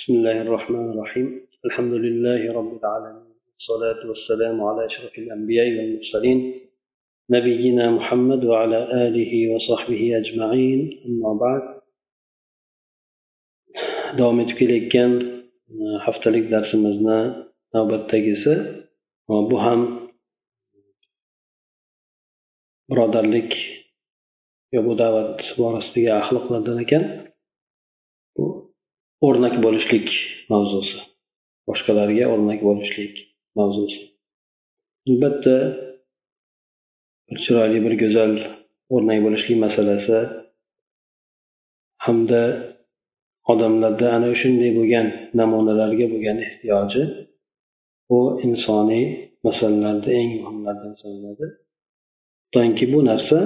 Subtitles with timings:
[0.00, 6.60] بسم الله الرحمن الرحيم الحمد لله رب العالمين والصلاة والسلام على أشرف الأنبياء والمرسلين
[7.30, 11.62] نبينا محمد وعلى آله وصحبه أجمعين أما بعد
[14.18, 15.12] davom etib kelayotgan
[16.06, 17.20] haftalik darsimizni
[17.74, 18.54] navbatdagisi
[19.28, 19.80] bu ham
[22.90, 23.52] birodarlik
[24.74, 25.38] yo bu da'vat
[26.20, 27.29] axloqlardan ekan bu
[29.26, 30.08] o'rnak bo'lishlik
[30.52, 30.98] mavzusi.
[31.68, 33.14] Boshqalarga o'rnak bo'lishlik
[33.58, 34.00] mavzusi.
[35.08, 35.56] Albatta
[37.28, 38.32] bir chiroyli bir go'zal
[38.94, 40.18] o'rnak bo'lishlik masalasi
[42.04, 42.42] hamda
[43.52, 45.06] odamlarda ana shunday bo'lgan
[45.38, 47.02] namunalarga bo'lgan ehtiyoji
[48.08, 49.04] bu insoniy
[49.46, 51.46] masalalarda eng muhimlardan sanaladi
[52.54, 53.38] toki bu narsa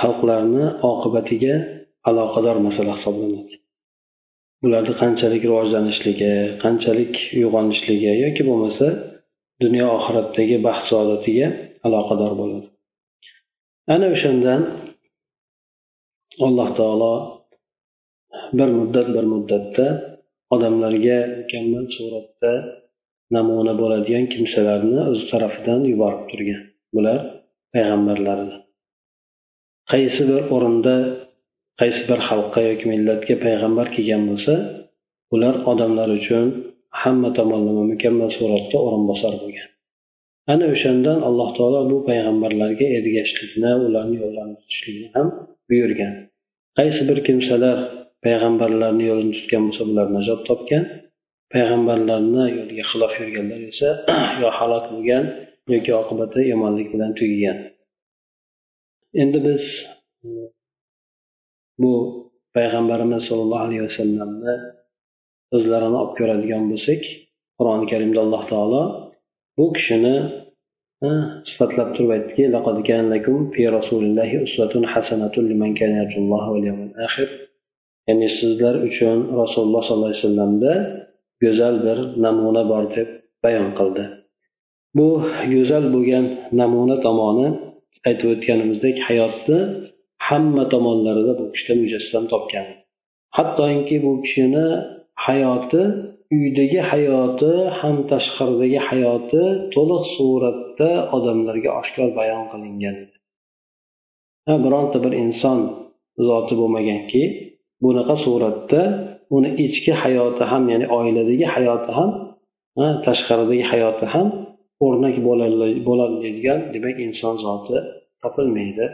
[0.00, 1.54] xalqlarni oqibatiga
[2.08, 3.54] aloqador masala hisoblanadi.
[4.64, 6.32] Ularni qanchalik rivojlanishligi
[6.64, 8.86] qanchalik uyg'onishligi yoki bo'lmasa
[9.62, 11.46] dunyo oxiratdagi baxt saodatiga
[11.86, 12.66] aloqador bo'ladi.
[13.94, 14.60] Ana o'shandan
[16.46, 17.14] alloh taolo
[18.58, 19.86] bir muddat bir muddatda
[20.54, 22.52] odamlarga mukammal suratda
[23.34, 26.60] namuna bo'ladigan kimsalarni o'zi tarafidan yuborib turgan.
[26.94, 27.20] Bular
[27.74, 28.56] payg'ambarlarni
[29.92, 30.94] qaysi bir o'rinda
[31.80, 34.54] qaysi bir xalqqa yoki millatga payg'ambar kelgan bo'lsa
[35.34, 36.46] ular odamlar uchun
[37.02, 39.68] hamma tomonlama mukammal suratda o'rinbosar bo'lgan.
[40.52, 45.26] Ana o'shandan alloh taolo bu payg'ambarlarga ergashishlikni ularni yo'llarini tutishlikni ham
[45.68, 46.12] buyurgan.
[46.78, 47.78] Qaysi bir kimsalar
[48.24, 50.84] payg'ambarlarni yo'lini tutgan bo'lsa bular najot topgan.
[51.54, 53.88] Payg'ambarlarni yo'liga xilof yurganlar esa
[54.42, 55.24] yo halok bo'lgan
[55.74, 57.58] yoki oqibati yomonlik bilan tugagan.
[59.22, 59.64] Endi biz
[61.82, 61.92] bu
[62.56, 64.54] payg'ambarimiz sollallohu alayhi vasallamni
[65.56, 67.02] o'zlarini olib ko'radigan bo'lsak
[67.58, 68.82] qur'oni karimda alloh taolo
[69.58, 70.16] bu kishini
[71.48, 72.42] sifatlab turib aytdiki
[78.08, 80.72] ya'ni sizlar uchun rasululloh sollallohu alayhi vasallamda
[81.42, 83.08] go'zal bir namuna bor deb
[83.44, 84.04] bayon qildi.
[84.96, 85.08] Bu
[85.52, 86.24] go'zal bo'lgan
[86.60, 87.48] namuna tomoni
[88.08, 89.60] aytib o'tganimizdek hayotni
[90.26, 92.66] hamma tomonlarida bu kishida mujassam topgan.
[93.36, 94.66] Hattoki bu kishini
[95.26, 95.82] hayoti
[96.36, 99.42] uydagi hayoti ham tashqaridagi hayoti
[99.74, 102.96] to'liq suratda odamlarga oshkor bayon qilingan.
[104.64, 105.58] Bironta bir inson
[106.28, 107.22] zoti bo'lmaganki
[107.84, 108.80] bunaqa suratda
[109.36, 112.10] uni ichki hayoti ham ya'ni oiladagi hayoti ham
[113.06, 114.26] tashqaridagi hayoti ham
[114.86, 115.16] o'rnak
[115.88, 117.76] bo'ladigan demak inson zoti
[118.22, 118.86] topilmaydi.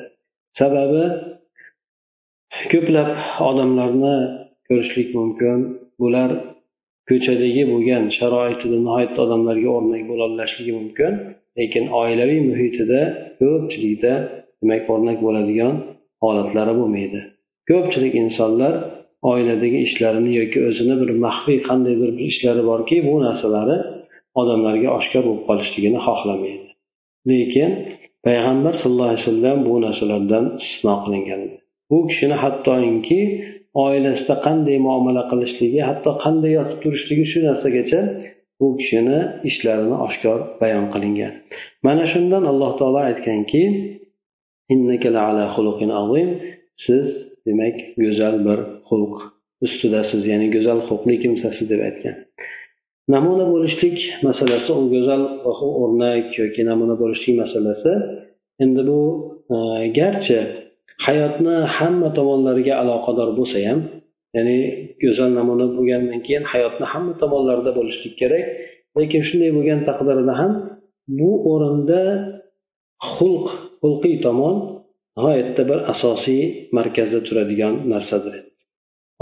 [0.60, 1.04] Sababi
[2.72, 3.10] ko'plab
[3.48, 4.16] odamlarni
[4.68, 5.58] ko'rishlik mumkin.
[6.00, 6.30] Bular
[7.08, 11.12] ko'chadagi bo'lgan sharoitida nihoyatda odamlarga o'rnak bo'lolashligi mumkin.
[11.58, 13.00] Lekin oilaviy muhitida
[13.40, 14.12] ko'pchilikda
[14.60, 15.74] demak o'rnak bo'ladigan
[16.24, 17.20] holatlari bo'lmaydi.
[17.70, 18.74] Ko'pchilik insonlar
[19.32, 23.76] oiladagi ishlarini yoki o'zini bir maxfiy qandaydir bir ishlari borki bu narsalari
[24.40, 26.68] odamlarga oshkor bo'lib qolishligini xohlamaydi.
[27.30, 27.70] Lekin
[28.26, 31.42] payg'ambar sallallohu alayhi vasallam bu narsalardan istisno qilingan
[31.90, 33.20] bu kishini hattoki
[33.84, 38.00] oilasida qanday muomala qilishligi hatto qanday yotib turishligi shu narsagacha
[38.60, 39.18] bu kishini
[39.50, 41.32] ishlarini oshkor bayon qilingan.
[41.86, 43.62] Mana shundan alloh taolo aytganki
[46.84, 47.04] siz
[47.46, 48.58] demak go'zal bir
[48.88, 49.14] xulq
[49.66, 52.16] ustidasiz ya'ni go'zal xulqli kimsasiz deb aytgan.
[53.12, 55.22] Namuna bo'lishlik masalasi u go'zal
[55.82, 57.92] o'rnak yoki namuna bo'lishlik masalasi.
[58.64, 59.00] Endi bu
[59.54, 59.56] e,
[59.98, 60.38] garchi
[61.06, 63.80] hayotni hamma tomonlariga aloqador bo'lsa ham
[64.36, 64.58] ya'ni
[65.02, 68.44] go'zal namuna bo'lgandan keyin hayotni hamma tomonlarida bo'lishlik kerak.
[68.98, 70.52] Lekin shunday bo'lgan taqdirda ham
[71.18, 72.02] bu o'rinda
[73.14, 73.46] xulq
[73.82, 74.56] xulqiy tomon
[75.16, 76.42] nihoyatda bir asosiy
[76.76, 78.34] markazda turadigan narsadir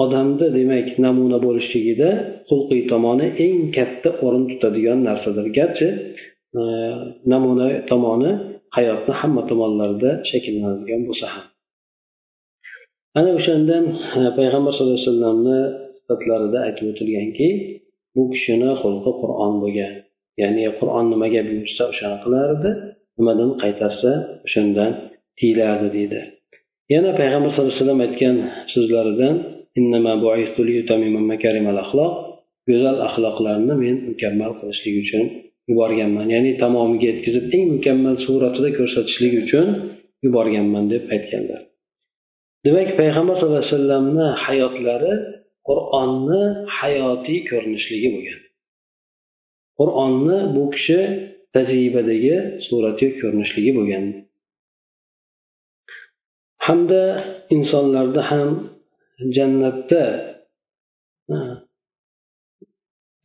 [0.03, 2.11] odamda demak namuna bo'lishligida
[2.49, 5.47] xulqiy tomoni eng katta o'rin tutadigan narsadir.
[5.59, 5.89] Garchi
[6.61, 6.63] e,
[7.33, 8.31] namuna tomoni
[8.77, 11.45] hayotni hamma tomonlarida shakllanadigan bo'lsa ham.
[13.19, 13.85] Ana o'shandan
[14.19, 15.59] e, payg'ambar sallallohu alayhi vasallamni
[15.99, 17.49] sifatlarida aytib o'tilganki
[18.15, 19.93] bu kishini xulqi qur'on bo'lgan.
[20.43, 22.71] Ya'ni qur'on nimaga buyursa o'shani qilardi
[23.19, 24.11] nimadan qaytarsa
[24.47, 24.93] o'shandan
[25.39, 26.21] tiyilardi deydi.
[26.95, 28.37] Yana payg'ambar sallallohu alayhi vasallam aytgan
[28.73, 29.37] so'zlaridan
[32.69, 35.25] go'zal axloqlarni men mukammal qilishlik uchun
[35.71, 39.67] yuborganman ya'ni tamomiga yetkazib eng mukammal suratida ko'rsatishlik uchun
[40.25, 41.61] yuborganman deb aytganlar.
[42.65, 45.15] Demak payg'ambar sallallohu alayhi vasallamni hayotlari
[45.69, 46.43] qur'onni
[46.79, 48.41] hayotiy ko'rinishligi bo'lgan
[49.79, 51.01] qur'onni bu kishi
[51.55, 52.37] tajribadagi
[52.67, 54.05] surati ko'rinishligi bo'lgan
[56.67, 57.03] hamda
[57.57, 58.51] insonlarda ham
[59.37, 60.03] jannatda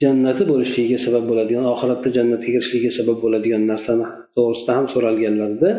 [0.03, 4.05] jannati bo'lishligiga sabab bo'ladigan oxiratda jannatga kirishligiga sabab bo'ladigan narsani
[4.35, 5.69] to'g'risida ham so'ralganlarida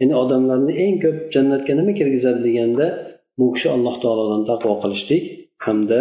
[0.00, 2.86] ya'ni odamlarni eng ko'p jannatga nima kirgizadi deganda
[3.38, 5.24] bu kishi alloh taolodan taqvo qilishlik
[5.66, 6.00] hamda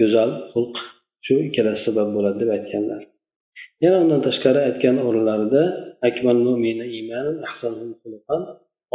[0.00, 0.74] go'zal xulq
[1.26, 3.02] shu ikkalasi sabab bo'ladi deb aytganlar.
[3.84, 5.62] Yana undan tashqari aytgan o'rinlarida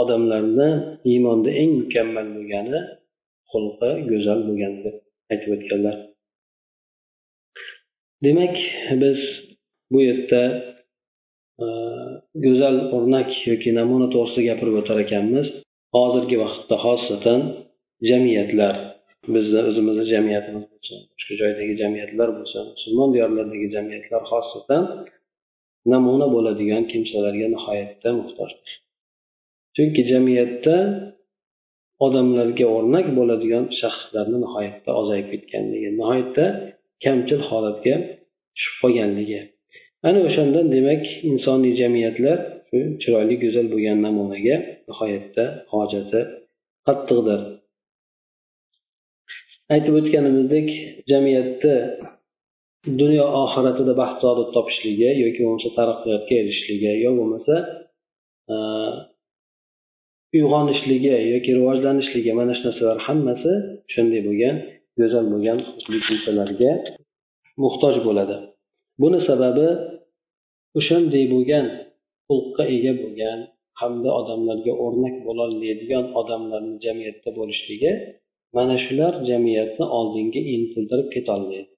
[0.02, 0.70] odamlarni
[1.12, 2.80] iymonda eng mukammal bo'lgani
[3.52, 4.96] xulqi go'zal bo'lgan deb
[5.32, 5.96] aytib o'tganlar.
[8.26, 8.56] Demak
[9.02, 9.20] biz
[9.92, 10.42] bu yerda
[11.64, 11.68] e,
[12.46, 15.48] go'zal o'rnak yoki namuna to'g'risida gapirib o'tar ekanmiz.
[15.96, 17.42] Hozirgi vaqtda xosatan
[18.10, 18.76] jamiyatlar
[19.36, 24.84] bizni o'zimizni jamiyatimiz bo'lsin boshqa joydagi jamiyatlar bo'lsin musulmon diyorlaridagi jamiyatlar xosatan
[25.94, 28.72] namuna bo'ladigan kimsalarga nihoyatda muhtojdir.
[29.76, 30.76] Chunki jamiyatda
[32.06, 36.46] odamlarga o'rnak bo'ladigan shaxslarni nihoyatda ozayib ketganligi nihoyatda
[37.04, 37.96] kamchil holatga
[38.56, 39.42] tushib qolganligi.
[40.08, 42.38] Ana o'shandan demak insoniy jamiyatlar
[42.70, 44.56] shu chiroyli go'zal bo'lgan namunaga
[44.90, 45.44] nihoyatda
[45.74, 46.22] hojati
[46.88, 47.42] qattiqdir.
[49.74, 50.68] Aytib o'tganimizdek
[51.12, 51.74] jamiyatda
[53.02, 57.56] dunyo oxiratida baxt saodat topishligi yoki bo'lmasa taraqqiyotga erishishligi yo bo'lmasa
[60.36, 63.52] uyg'onishligi yoki rivojlanishligi mana shu narsalar hammasi
[63.94, 64.56] shunday bo'lgan
[65.00, 65.60] go'zal bo'lgan
[66.12, 66.72] narsalarga
[67.64, 68.38] muhtoj bo'ladi.
[69.02, 69.68] Buni sababi
[70.80, 71.66] o'shanday bo'lgan
[72.28, 73.40] xulqqa ega bo'lgan
[73.82, 77.92] hamda odamlarga o'rnak bo'lolmaydigan odamlarni jamiyatda bo'lishligi
[78.56, 81.72] mana shular jamiyatni oldinga intiltirib ketolmaydi.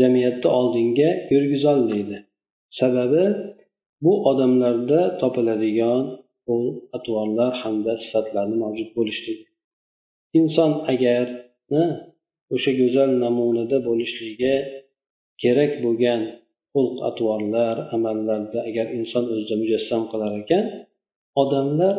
[0.00, 2.18] Jamiyatni oldinga yurgizolmaydi.
[2.80, 3.24] Sababi
[4.04, 6.04] bu odamlarda topiladigan
[6.52, 9.44] xulq atvorlar hamda sifatlarni mavjud bo'lishligi
[10.38, 11.24] inson agar
[12.54, 14.54] o'sha go'zal namunada bo'lishligi
[15.42, 16.20] kerak bo'lgan
[16.74, 20.64] xulq atvorlar amallarda agar inson o'zida mujassam qilar ekan
[21.42, 21.96] odamlar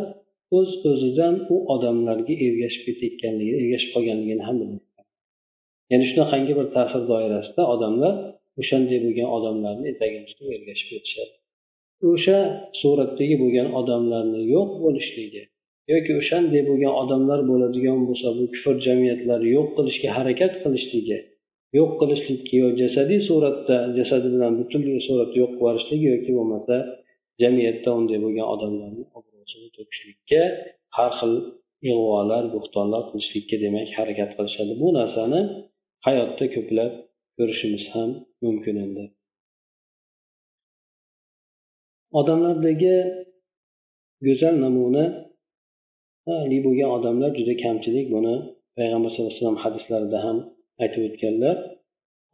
[0.57, 4.81] o'z öz o'zidan u odamlarga ergashib ketayotganligini ergashib qolganligini ham biladi.
[5.91, 8.15] Ya'ni shunaqangi bir ta'sir doirasida odamlar
[8.61, 11.33] o'shanday bo'lgan odamlarni etagini tutib ergashib ketishadi.
[12.09, 12.39] O'sha
[12.81, 15.43] suratdagi bo'lgan odamlarni yo'q bo'lishligi
[15.93, 21.17] yoki o'shanday bo'lgan odamlar bo'ladigan bo'lsa bu kufr jamiyatlari yo'q qilishga harakat qilishligi
[21.77, 26.75] yo'q qilishlikka yo jasadiy suratda jasadi bilan butunlay suratda yo'q qilib yuborishligi yoki bo'lmasa
[27.41, 30.41] jamiyatda unday bo'lgan odamlarni obro'sini to'kishlikka
[30.97, 31.33] har xil
[31.89, 34.73] ig'volar bo'xtonlar qilishlikka demak harakat qilishadi.
[34.81, 35.41] Bu narsani
[36.05, 36.91] hayotda ko'plab
[37.37, 38.09] ko'rishimiz ham
[38.45, 39.03] mumkin endi
[42.19, 42.95] odamlardagi
[44.25, 45.05] go'zal namuna
[46.65, 48.35] bo'lgan odamlar juda kamchilik buni
[48.77, 50.37] payg'ambar sallallohu alayhi vasallam hadislarida ham
[50.83, 51.57] aytib o'tganlar.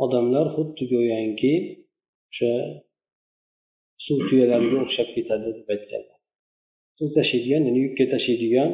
[0.05, 1.53] Odamlar xuddi go'yoki
[2.31, 2.53] o'sha
[4.05, 6.17] suv tuyalariga o'xshab ketadi deb aytganlar.
[6.97, 8.69] Suv tashiydigan ya'ni yukka tashiydigan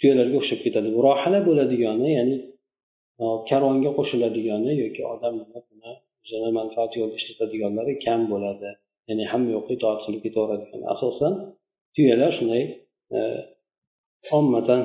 [0.00, 0.88] tuyalarga o'xshab ketadi.
[0.96, 2.36] Bu rohala bo'ladigani ya'ni
[3.50, 5.34] karvonga qo'shiladigani yoki odam
[6.24, 8.70] o'zini manfaati yo'lida ishlatadiganlari kam bo'ladi.
[9.08, 11.32] Ya'ni hamma yoqqa itoat qilib ketaveradigan asosan
[11.94, 12.62] tuyalar shunday
[13.16, 13.18] e,
[14.38, 14.82] ommadan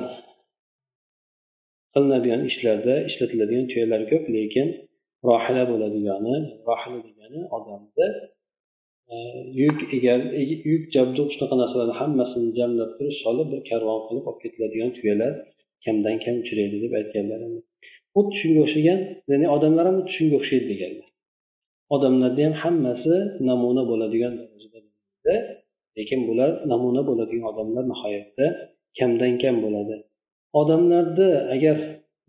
[1.92, 4.68] qilinadigan ishlarda ishlatiladigan tuyalar ko'p lekin
[5.28, 6.36] rohila bo'ladigani
[6.68, 8.06] rohila degani odamni
[9.12, 9.14] e,
[9.62, 10.20] yuk egar
[10.72, 15.32] yuk jabdu shunaqa narsalarni hammasini jamlab turib solib bir karvon qilib olib ketiladigan tuyalar
[15.84, 17.40] kamdan kam uchraydi deb aytganlar
[18.14, 21.06] xuddi shunga o'xshagan ya'ni odamlar ham xuddi shunga o'xshaydi deganlar.
[21.94, 23.14] Odamlarni ham hammasi
[23.48, 25.34] namuna bo'ladigan darajada
[25.98, 28.46] lekin bular namuna bo'ladigan odamlar nihoyatda
[28.98, 29.94] kamdan kam bo'ladi.
[30.60, 31.76] Odamlarni agar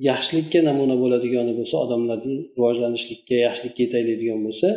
[0.10, 4.70] yaxshilikka namuna bo'ladigani bo'lsa odamlarni rivojlanishlikka yaxshilikka yetaklaydigan bo'lsa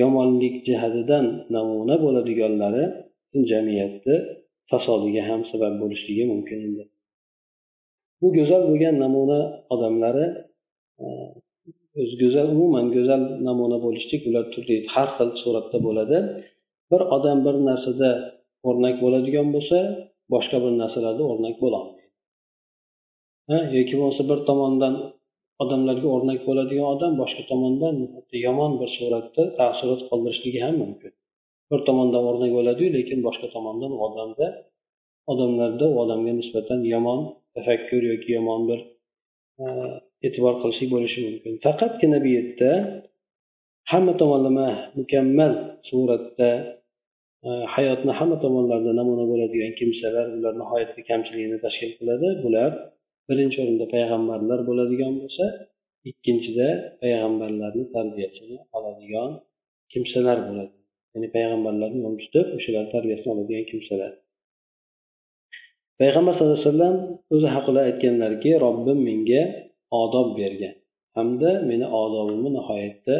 [0.00, 1.24] yomonlik jihatidan
[1.56, 2.84] namuna bo'ladiganlari
[3.50, 4.16] jamiyatni
[4.70, 6.58] fasodiga ham sabab bo'lishligi mumkin
[8.20, 9.40] bu go'zal bo'lgan namuna
[9.74, 10.26] odamlari
[12.00, 16.18] o'zi go'zal umuman go'zal namuna bo'lishlik ular turli har xil suratda bo'ladi.
[16.90, 18.10] Bir odam bir narsada
[18.68, 19.78] o'rnak bo'ladigan bo'lsa
[20.34, 22.06] boshqa bir narsalarda o'rnak bo'lolmaydi
[23.76, 24.94] yoki bo'lmasa bir tomondan
[25.62, 27.94] odamlarga o'rnak bo'ladigan odam boshqa tomondan
[28.46, 31.12] yomon bir suratda taassurot qoldirishligi ham mumkin.
[31.70, 34.46] Bir tomondan o'rnak bo'ladiyu lekin boshqa tomondan u odamda
[35.32, 37.20] odamlarda u odamga nisbatan yomon
[37.54, 38.80] tafakkur yoki yomon bir
[40.26, 41.52] e'tibor qilishlik bo'lishi mumkin.
[41.66, 42.70] Faqatgina bu yerda
[43.92, 44.68] hamma tomonlama
[44.98, 45.52] mukammal
[45.88, 46.50] suratda
[47.46, 52.28] e, hayotni hamma tomonlarida namuna bo'ladigan kimsalar ular nihoyatda kamchiligini tashkil qiladi.
[52.44, 52.70] Bular
[53.28, 55.44] birinchi o'rinda payg'ambarlar bo'ladigan bo'lsa
[56.10, 56.68] ikkinchida
[57.02, 59.30] payg'ambarlarni tarbiyasini oladigan
[59.92, 60.74] kimsalar bo'ladi.
[61.14, 64.12] Ya'ni payg'ambarlarni yo'l tutib o'shalarni tarbiyasini oladigan kimsalar.
[66.00, 66.96] Payg'ambar sallallohu alayhi vasallam
[67.34, 69.42] o'zi haqida aytganlarki robbim menga
[70.02, 70.74] odob bergan
[71.16, 73.16] hamda meni odobimni nihoyatda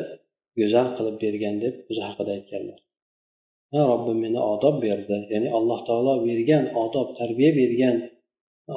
[0.58, 2.78] go'zal qilib bergan deb o'zi haqida aytganlar.
[3.90, 7.96] Robbim meni odob berdi ya'ni alloh taolo bergan odob tarbiya bergan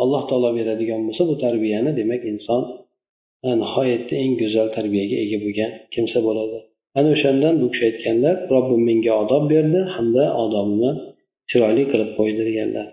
[0.04, 2.62] alloh taolo beradigan bo'lsa bu tarbiyani demak inson
[3.62, 6.58] nihoyatda eng go'zal tarbiyaga ega bo'lgan kimsa bo'ladi.
[6.98, 10.92] Ana o'shandan bu kishi aytganlar robbim menga odob berdi hamda odobimni
[11.50, 12.88] chiroyli qilib qo'ydi deganlar.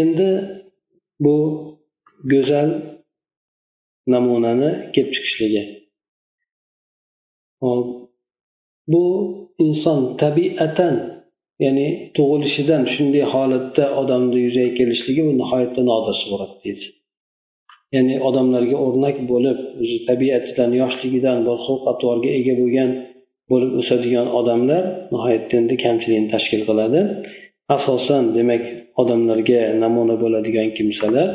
[0.00, 0.30] Endi
[1.24, 1.36] bu
[2.32, 2.70] go'zal
[4.12, 5.62] namunani kelib chiqishligi.
[8.92, 9.04] Bu
[9.64, 10.94] inson tabiatan
[11.64, 16.86] ya'ni tug'ilishidan shunday holatda odamni yuzaga kelishligi bu nihoyatda nodir surat deydi.
[17.94, 22.90] Ya'ni odamlarga o'rnak bo'lib o'zi tabiatidan yoshligidan bir xulq atvorga ega bo'lgan
[23.50, 27.00] bo'lib o'sadigan odamlar nihoyatda endi kamchilikni tashkil qiladi.
[27.76, 28.62] Asosan demak
[29.02, 31.28] odamlarga namuna bo'ladigan kimsalar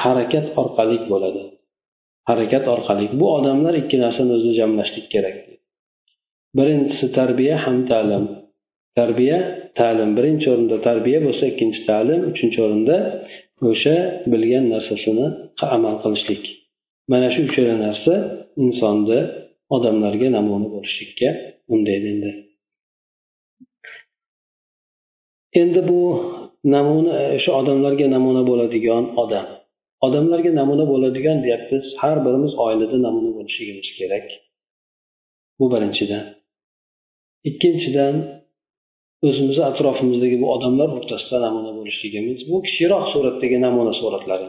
[0.00, 1.42] harakat orqali bo'ladi.
[2.30, 3.04] Harakat orqali.
[3.20, 5.36] Bu odamlar ikki narsani o'zida jamlashlik kerak.
[6.56, 8.24] Birinchisi tarbiya ham ta'lim.
[8.98, 9.38] Tarbiya
[9.78, 10.10] ta'lim.
[10.18, 12.20] Birinchi o'rinda tarbiya bo'lsa ikkinchi ta'lim.
[12.30, 12.96] Uchinchi o'rinda
[13.70, 13.96] o'sha
[14.32, 15.26] bilgan narsasini
[15.76, 16.42] amal qilishlik.
[17.12, 18.12] Mana shu uchala narsa
[18.64, 19.20] insonni
[19.76, 21.28] odamlarga namuna bo'lishlikka
[21.74, 22.30] undaydi endi
[25.60, 26.00] endi bu
[26.74, 29.46] namuna shu odamlarga namuna bo'ladigan odam.
[30.06, 31.84] Odamlarga namuna bo'ladigan deyapmiz.
[32.02, 34.26] Har birimiz oilada namuna bo'lishligimiz kerak.
[35.58, 36.24] Bu birinchidan.
[37.48, 38.14] Ikkinchidan
[39.28, 44.40] o'zimizni atrofimizdagi bu odamlar o'rtasida namuna bo'lishligimiz bu kichikroq suratdagi namuna suratlar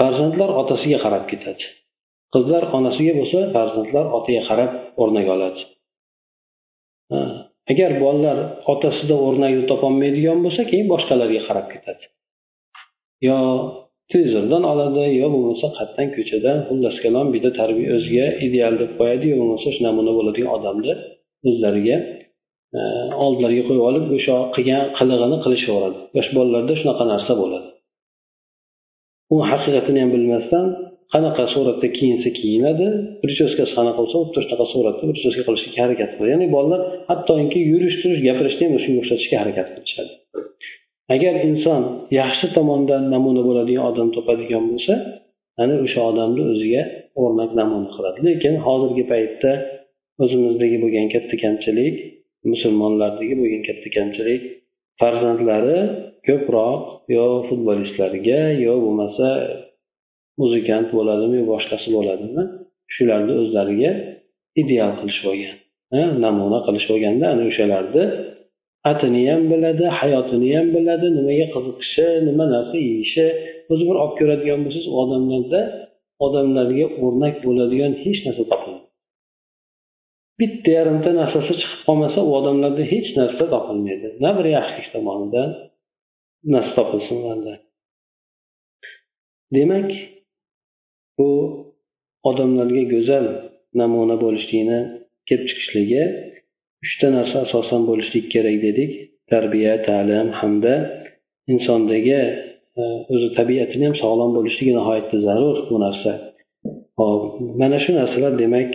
[0.00, 1.64] farzandlar otasiga qarab ketadi.
[2.34, 5.62] Qizlar onasiga bo'lsa farzandlar otaga qarab o'rnak oladi.
[7.72, 8.38] Agar bolalar
[8.72, 12.04] otasida o'rnakni topolmaydigan bo'lsa keyin boshqalarga qarab ketadi.
[13.26, 13.36] Yo
[14.12, 19.36] televizordan oladi yo bo'lmasa qayerdan ko'chadan xullas kalom bitta tarbiya o'ziga ideal deb qo'yadi yo
[19.40, 20.92] bo'lmasa shu namuna bo'ladigan odamni
[21.48, 21.96] o'zlariga
[22.78, 22.80] e,
[23.24, 25.98] oldilariga qo'yib olib o'sha qilgan qilig'ini qilishaveradi.
[26.16, 27.68] Yosh bolalarda shunaqa narsa bo'ladi.
[29.34, 30.66] U haqiqatini ham bilmasdan
[31.12, 32.86] qanaqa suratda kiyinsa kiyinadi
[33.22, 36.30] prichoskasi qanaqa bo'lsa xuddi shunaqa suratda prichoska qilishga harakat qiladi.
[36.34, 40.12] Ya'ni bolalar hattoki yurish turish gapirishni ham shunga o'xshatishga harakat qilishadi.
[41.14, 41.82] Agar inson
[42.20, 44.94] yaxshi tomondan namuna bo'ladigan odam topadigan bo'lsa
[45.62, 46.82] ana o'sha odamni o'ziga
[47.22, 48.18] o'rnak namuna qiladi.
[48.28, 49.52] Lekin hozirgi paytda
[50.22, 51.96] o'zimizdagi bo'lgan katta kamchilik
[52.52, 54.42] musulmonlardagi bo'lgan katta kamchilik
[55.00, 55.78] farzandlari
[56.28, 56.82] ko'proq
[57.16, 59.28] yo futbolistlarga yo bo'lmasa
[60.40, 62.42] muzikant bo'ladimi yo boshqasi bo'ladimi
[62.94, 63.90] shularni o'zlariga
[64.62, 65.56] ideal qilishib olgan
[66.24, 68.04] namuna qilishib olganda ana o'shalarni
[68.90, 73.26] atini ham biladi hayotini ham biladi nimaga qiziqishi nima narsa yeyishi.
[73.72, 75.60] O'zi bir olib ko'radigan bo'lsangiz u odamlarda
[76.26, 78.88] odamlarga o'rnak bo'ladigan hech narsa topilmaydi.
[80.40, 84.08] Bitta yarimta narsasi chiqib qolmasa u odamlarda hech narsa topilmaydi.
[84.24, 85.48] Na bir yaxshilik tomonidan
[86.54, 87.54] narsa topilsin ularda.
[89.56, 89.88] Demak
[91.18, 91.30] bu
[92.30, 93.26] odamlarga go'zal
[93.80, 94.78] namuna bo'lishlikni
[95.28, 96.02] kelib chiqishligi
[96.84, 98.90] uchta narsa asosan bo'lishlik kerak dedik.
[99.32, 100.74] Tarbiya ta'lim hamda
[101.52, 102.20] insondagi
[102.80, 102.82] e,
[103.14, 106.12] o'zi tabiatini ham sog'lom bo'lishligi nihoyatda zarur bu narsa.
[106.98, 107.22] Hop
[107.60, 108.70] mana shu narsalar demak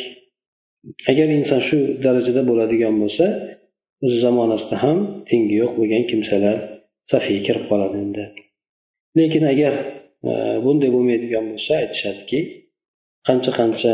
[1.11, 3.25] agar inson shu darajada bo'ladigan bo'lsa
[4.05, 4.97] o'zi zamonasida ham
[5.29, 6.57] tengi yo'q bo'lgan kimsalar
[7.11, 8.23] safiga kirib qoladi endi.
[9.17, 9.73] Lekin agar
[10.29, 10.31] e,
[10.65, 12.39] bunday bo'lmaydigan bo'lsa aytishadiki
[13.27, 13.93] qancha qancha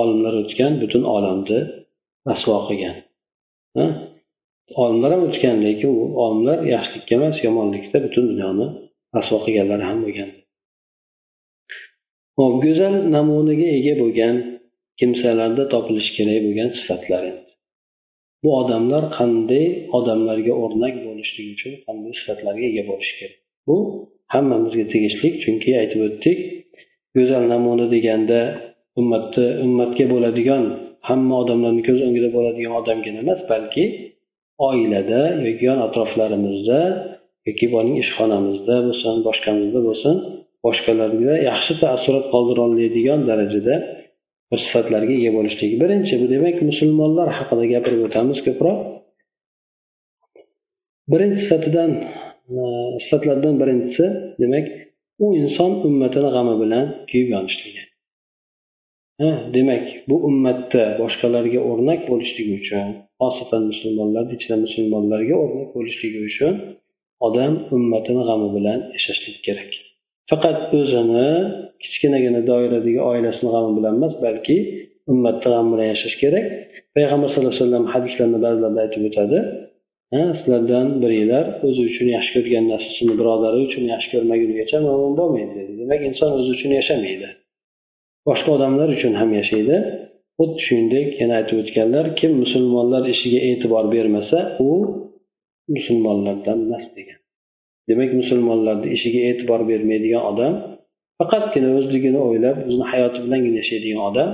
[0.00, 1.60] olimlar o'tgan butun olamni
[2.28, 2.96] rasvo qilgan.
[4.82, 8.66] Olimlar ham o'tgan lekin u olimlar yaxshilikka emas yomonlikda butun dunyoni
[9.16, 10.30] rasvo qilganlar ham bo'lgan.
[12.38, 14.36] Hop go'zal namunaga ega bo'lgan
[15.00, 17.24] kimsalarda topilishi kerak bo'lgan sifatlar
[18.42, 19.66] bu odamlar qanday
[19.98, 23.36] odamlarga o'rnak bo'lishligi uchun qanday sifatlarga ega bo'lishi kerak?
[23.66, 23.76] Bu
[24.34, 26.38] hammamizga tegishli chunki aytib o'tdik
[27.16, 28.40] go'zal namuna deganda
[29.00, 30.64] ummatni ummatga bo'ladigan
[31.08, 33.84] hamma odamlarni ko'z o'ngida bo'ladigan odamgina emas balki
[34.68, 36.80] oilada yoki yon atroflarimizda
[37.48, 40.14] yoki boring ishxonamizda bo'lsin boshqamizda bo'lsin
[40.66, 43.74] boshqalarga yaxshi taassurot qoldira oladigan darajada
[44.50, 45.70] bir sifatlarga ega bo'lishlik.
[45.82, 48.78] Birinchi bu demak musulmonlar haqida gapirib o'tamiz ko'proq.
[51.12, 51.90] Birinchi sifatidan
[53.04, 54.06] sifatlardan birinchisi
[54.42, 54.66] demak
[55.24, 57.82] u inson ummatini g'ami bilan kuyib yonishligi
[59.56, 62.86] demak bu ummatda boshqalarga o'rnak bo'lishligi uchun
[63.20, 66.54] xosatan musulmonlarni ichida musulmonlarga o'rnak bo'lishligi uchun
[67.26, 69.70] odam ummatini g'ami bilan yashashlik kerak.
[70.30, 71.28] Faqat o'zini
[71.82, 74.56] kichkinagina doiradagi oilasini g'ami bilan emas balki
[75.12, 76.46] ummatni g'ami bilan yashash kerak.
[76.96, 79.38] Payg'ambar sallallohu alayhi vasallam hadislarni ba'zilarida aytib o'tadi.
[80.38, 85.72] Sizlardan biringlar o'zi uchun yaxshi ko'rgan narsasini birodari uchun yaxshi ko'rmagunigacha mo'min bo'lmaydi dedi.
[85.82, 87.28] Demak inson o'zi uchun yashamaydi.
[88.28, 89.76] Boshqa odamlar uchun ham yashaydi.
[90.38, 94.38] Xuddi shuningdek yana aytib o'tganlar kim musulmonlar ishiga e'tibor bermasa
[94.68, 94.70] u
[95.74, 97.18] musulmonlardan emas degan.
[97.88, 100.54] Demak musulmonlarni ishiga e'tibor bermaydigan odam
[101.18, 104.28] faqatgina o'zligini o'ylab o'zini hayoti bilangina yashaydigan odam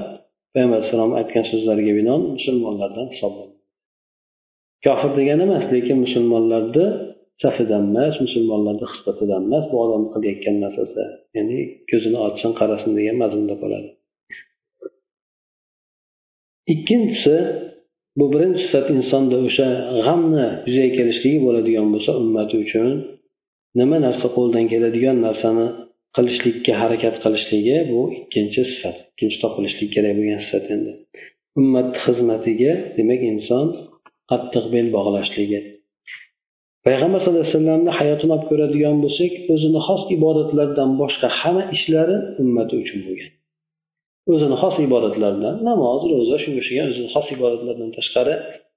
[0.52, 3.56] payg'ambar alayhissalom aytgan so'zlariga binoan musulmonlardan hisoblanadi.
[4.84, 6.86] Kofir degani emas lekin musulmonlarni
[7.42, 11.04] safidan emas musulmonlarni xislatidan emas bu odam qilayotgan narsasi
[11.36, 11.58] ya'ni
[11.90, 13.88] ko'zini ochsin qarasin degan mazmunda bo'ladi
[16.74, 17.36] ikkinchisi
[18.18, 19.68] bu birinchi sifat insonda o'sha
[20.04, 22.88] g'amni yuzaga kelishligi bo'ladigan bo'lsa ummati uchun
[23.78, 25.66] nima narsa qo'ldan keladigan narsani
[26.16, 30.92] qilishlikka harakat qilishligi bu ikkinchi sifat ikkinchi topilishligi kerak bo'lgan sifat endi.
[31.60, 33.66] Ummat xizmatiga demak inson
[34.30, 35.60] qattiq bel bog'lashligi
[36.86, 42.74] payg'ambar sallallohu alayhi vasallamni hayotini olib ko'radigan bo'lsak o'zini xos ibodatlaridan boshqa hamma ishlari ummati
[42.82, 43.30] uchun bo'lgan.
[44.32, 48.34] O'zini xos ibodatlaridan namoz ro'za shunga o'xshagan o'zini xos ibodatlaridan tashqari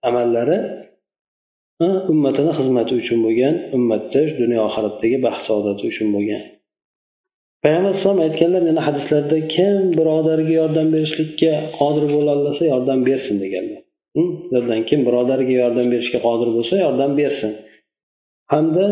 [0.10, 0.58] amallari
[2.12, 6.42] ummatini xizmati uchun bo'lgan ummatda dunyo oxiratdagi baxt saodati uchun bo'lgan.
[7.64, 13.82] Payg'ambar alayhisalom aytganlar yana hadislarda kim birodariga yordam berishlikka qodir bo'lolmasa yordam bersin deganlar.
[14.16, 17.52] Sizlardan kim birodariga yordam berishga qodir bo'lsa yordam bersin.
[18.52, 18.86] Hamda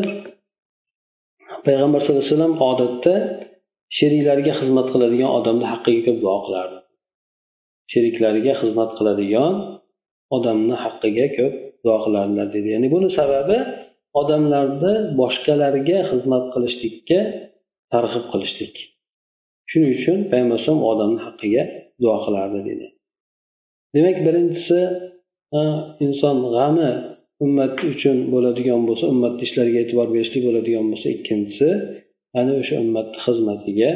[1.66, 3.16] payg'ambar sallallohu alayhi vasallam odatda
[3.98, 6.78] sheriklariga xizmat qiladigan odamni haqqiga ko'p duo qilardi.
[7.92, 9.54] Sheriklariga xizmat qiladigan
[10.36, 12.68] odamni haqqiga ko'p duo qilardilar dedi.
[12.76, 13.58] Ya'ni buni sababi
[14.22, 17.20] odamlarni boshqalarga xizmat qilishlikka
[17.94, 18.76] targ'ib qilishlik.
[19.70, 21.64] Shuning uchun payg'ambar alayhisalom odamni haqqiga
[22.02, 22.88] duo qilardi dedi.
[23.96, 24.80] Demak birinchisi
[25.60, 25.62] e,
[26.06, 26.90] inson g'ami
[27.46, 31.70] ummat uchun bo'ladigan bo'lsa ummatni ishlariga e'tibor berishlik bo'ladigan bo'lsa ikkinchisi
[32.40, 33.92] ana o'sha ummatni xizmatiga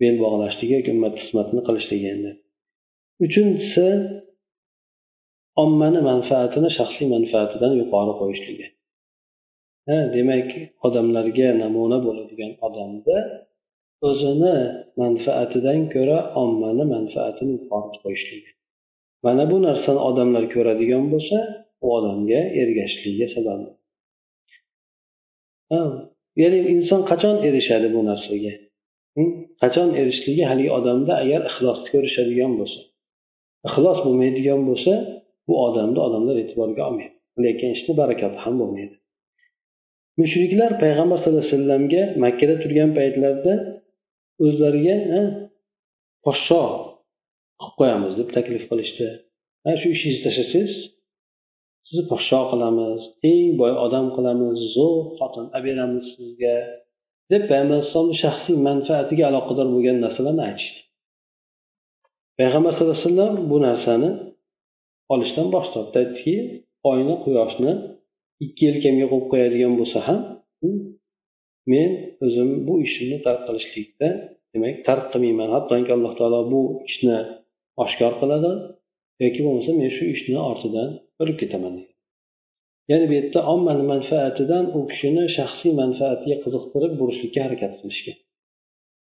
[0.00, 2.30] bel bog'lashligi yoki ummatni xizmatini qilishligi endi.
[3.24, 3.86] Uchinchisi
[5.62, 8.66] ommani manfaatini shaxsiy manfaatidan yuqori qo'yishligi
[9.88, 10.48] ha demak
[10.86, 13.16] odamlarga namuna bo'ladigan odamda
[14.08, 14.56] o'zini
[15.02, 18.50] manfaatidan ko'ra ommani manfaatini yuqori qo'yishligi
[19.24, 21.38] mana bu narsani odamlar ko'radigan bo'lsa
[21.84, 23.60] u odamga ergashishligiga sabab.
[26.42, 28.52] Ya'ni inson qachon erishadi bu narsaga?
[29.62, 32.80] Qachon erishishligi haligi odamda agar ixlosni ko'rishadigan bo'lsa
[33.68, 34.92] ixlos bo'lmaydigan bo'lsa
[35.48, 37.14] bu odamni odamlar e'tiborga olmaydi.
[37.34, 38.94] Qilayotgan ishni barakati ham bo'lmaydi.
[40.20, 43.54] Mushriklar payg'ambar sallallohu alayhi vasallamga makkada turgan paytlarida
[44.44, 44.96] o'zlariga
[46.24, 46.62] podsho
[47.60, 49.06] qilib qo'yamiz deb taklif qilishdi.
[49.80, 50.72] Shu ishingizni tashlasangiz
[51.86, 53.00] sizni fohsho qilamiz
[53.32, 56.56] eng boy odam qilamiz zo'r xotin olib beramiz sizga
[57.32, 60.80] deb payg'ambar alayhissalomni shaxsiy manfaatiga aloqador bo'lgan narsalarni aytishdi.
[62.38, 64.10] Payg'ambar sallallohu alayhi vasallam bu narsani
[65.14, 65.96] olishdan bosh tortdi.
[66.02, 66.36] Aytdiki
[66.90, 67.72] oyni quyoshni
[68.44, 70.20] ikki yelkamga qo'yib qo'yadigan bo'lsa ham
[71.72, 71.90] men
[72.26, 74.08] o'zim bu ishimni tark qilishlikda
[74.52, 75.48] demak tark qilmayman.
[75.56, 77.18] Hattoki alloh taolo bu ishni
[77.84, 78.52] oshkor qiladi
[79.24, 81.74] yoki bo'lmasa men shu ishni ortidan o'lib ketaman
[82.90, 88.18] ya'ni bu yerda ommani manfaatidan u kishini shaxsiy manfaatiga qiziqtirib burishlikka harakat qilishgan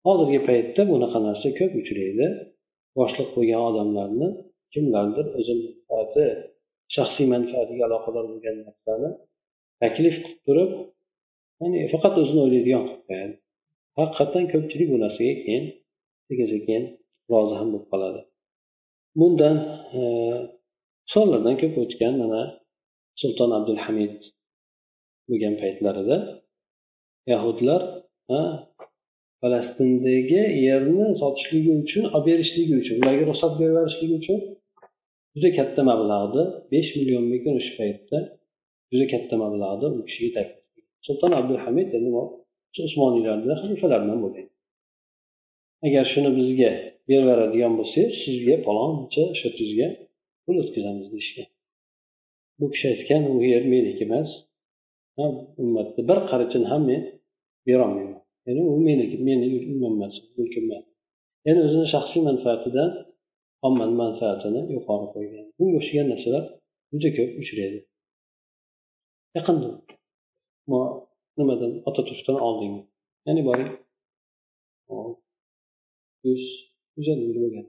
[0.06, 2.26] hozirgi paytda bunaqa narsa ko'p uchraydi.
[2.98, 4.28] Boshliq bo'lgan odamlarni
[4.72, 6.24] kimlardir o'zi manfaati
[6.94, 9.10] shaxsiy manfaatiga aloqador bo'lgan narsani
[9.82, 10.70] taklif qilib turib
[11.60, 13.34] ya'ni faqat o'zini o'ylaydigan qilib qo'yadi.
[13.98, 15.64] Haqiqatdan ko'pchilik bu narsaga keyin
[16.28, 16.82] sekin sekin
[17.32, 18.20] rozi ham bo'lib qoladi.
[19.20, 19.56] Bundan
[19.98, 20.00] e,
[21.10, 22.42] misollardan ko'p o'tgan mana
[23.20, 24.16] sulton abdulhamid
[25.28, 26.16] bo'lgan paytlarida
[27.32, 27.82] yahudlar
[29.40, 34.38] falastindagi yerni sotishligi uchun olib berishligi uchun ularga ruxsat berib yuborishligi uchun
[35.34, 38.18] juda katta mablag'ni besh millionmikin o'sha paytda
[38.90, 40.58] juda katta mablag'ni u kishiga taklif
[41.06, 42.10] sulton abdulhamid endi
[42.86, 44.46] usmoniylarni xalifalardan bo'lgan.
[45.86, 46.70] Agar shuni bizga
[47.08, 49.88] beraveradigan bo'lsangiz sizga paloncha shotizga
[50.50, 51.48] pul o'tkazamiz deyishgan
[52.60, 54.30] bu kishi aytgan u yer meniki emas.
[55.62, 57.02] Ummatni bir qarichini ham men
[57.66, 58.22] berolmayman.
[58.46, 59.46] Ya'ni u meniki meni
[59.90, 60.84] emas mulkim emas.
[61.46, 62.90] Ya'ni o'zini shaxsiy manfaatidan
[63.66, 65.44] ommani manfaatini yuqori qo'ygan.
[65.56, 66.44] Bunga o'xshagan narsalar
[66.92, 67.78] juda ko'p uchraydi.
[69.36, 69.68] Yaqinda
[71.38, 72.82] nimadan otaturkdan oldingi
[73.26, 73.70] ya'ni boring
[76.26, 76.42] yuz
[76.96, 77.66] yuz ellik yil bo'lgan.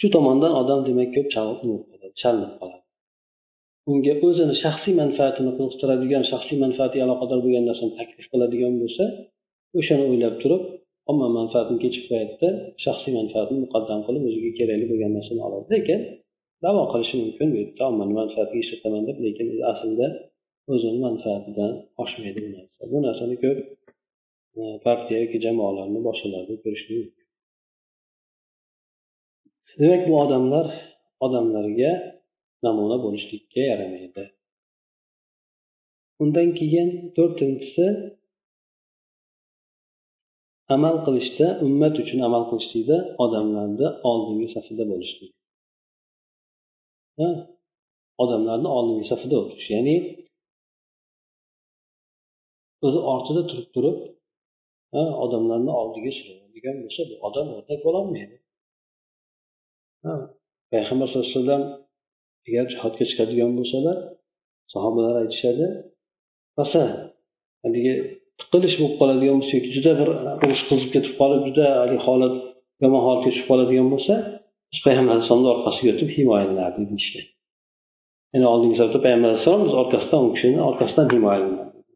[0.00, 1.28] Shu tomondan odam demak ko'p
[2.20, 2.80] chalinib qoladi.
[3.90, 9.04] Unga o'zini shaxsiy manfaatini qiziqtiradigan shaxsiy manfaatiga aloqador bo'lgan narsani taklif qiladigan bo'lsa
[9.78, 10.62] o'shani o'ylab turib
[11.10, 12.48] omma manfaatini kechib qo'yadida
[12.84, 15.66] shaxsiy manfaatini muqaddam qilib o'ziga kerakli bo'lgan narsani oladi.
[15.74, 16.00] Lekin
[16.64, 20.06] davo qilishi mumkin bu yerda ommani manfaatiga ishlataman deb lekin aslida
[20.72, 22.82] o'zini manfaatidan oshmaydi bu narsa.
[22.92, 23.58] Bu narsani ko'p
[24.58, 27.19] e, partiya yoki jamoalarni boshqalarda ko'rish mumkin.
[29.78, 30.66] Demak bu odamlar
[31.26, 31.92] odamlarga
[32.64, 34.24] namuna bo'lishlikka yaramaydi.
[36.22, 37.86] Undan keyin to'rtinchisi
[40.74, 45.32] amal qilishda ummat uchun amal qilishlikda odamlarni oldingi safida bo'lishlik.
[48.22, 49.96] Odamlarni oldingi safida o'tish ya'ni
[52.86, 53.98] o'zi ortida turib turib
[55.24, 58.36] odamlarni oldiga suradigan bo'lsa bu odam o'rnak bo'lolmaydi.
[60.70, 61.62] Payg'ambar sallallohu alayhi vasallam
[62.48, 63.96] agar jihodga chiqadigan bo'lsalar
[64.72, 65.66] sahobalar aytishadi
[66.58, 66.82] rosa
[67.64, 67.94] haligi
[68.40, 70.08] tiqilish bo'lib qoladigan bo'lsa yoki juda bir
[70.44, 72.34] urush qizib ketib qolib juda haligi holat
[72.82, 74.14] yomon holatga tushib qoladigan bo'lsa
[74.70, 77.26] biz payg'ambar alayhisalomni orqasiga o'tib himoyalanardik deyishgan
[78.32, 81.86] ya'ni oldingi safda payg'ambar alayhissalom biz orqasidan u kishini orqasidan himoyalanardik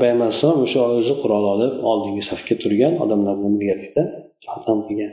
[0.00, 4.02] payg'ambar alayhissalom o'sha o'zi qurol olib oldingi safga turgan odamlar bilan birgalikda
[4.42, 5.12] jihod qilgan.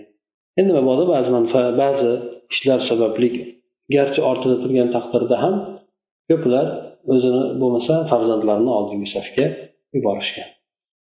[0.60, 1.30] Endi mabodo ba'zi
[1.82, 2.12] ba'zi
[2.54, 3.30] ishlar sababli
[3.96, 5.56] garchi ortida turgan taqdirda ham
[6.30, 6.66] ko'plar
[7.14, 9.46] o'zini bo'lmasa farzandlarini oldingi safga
[9.96, 10.50] yuborishgan.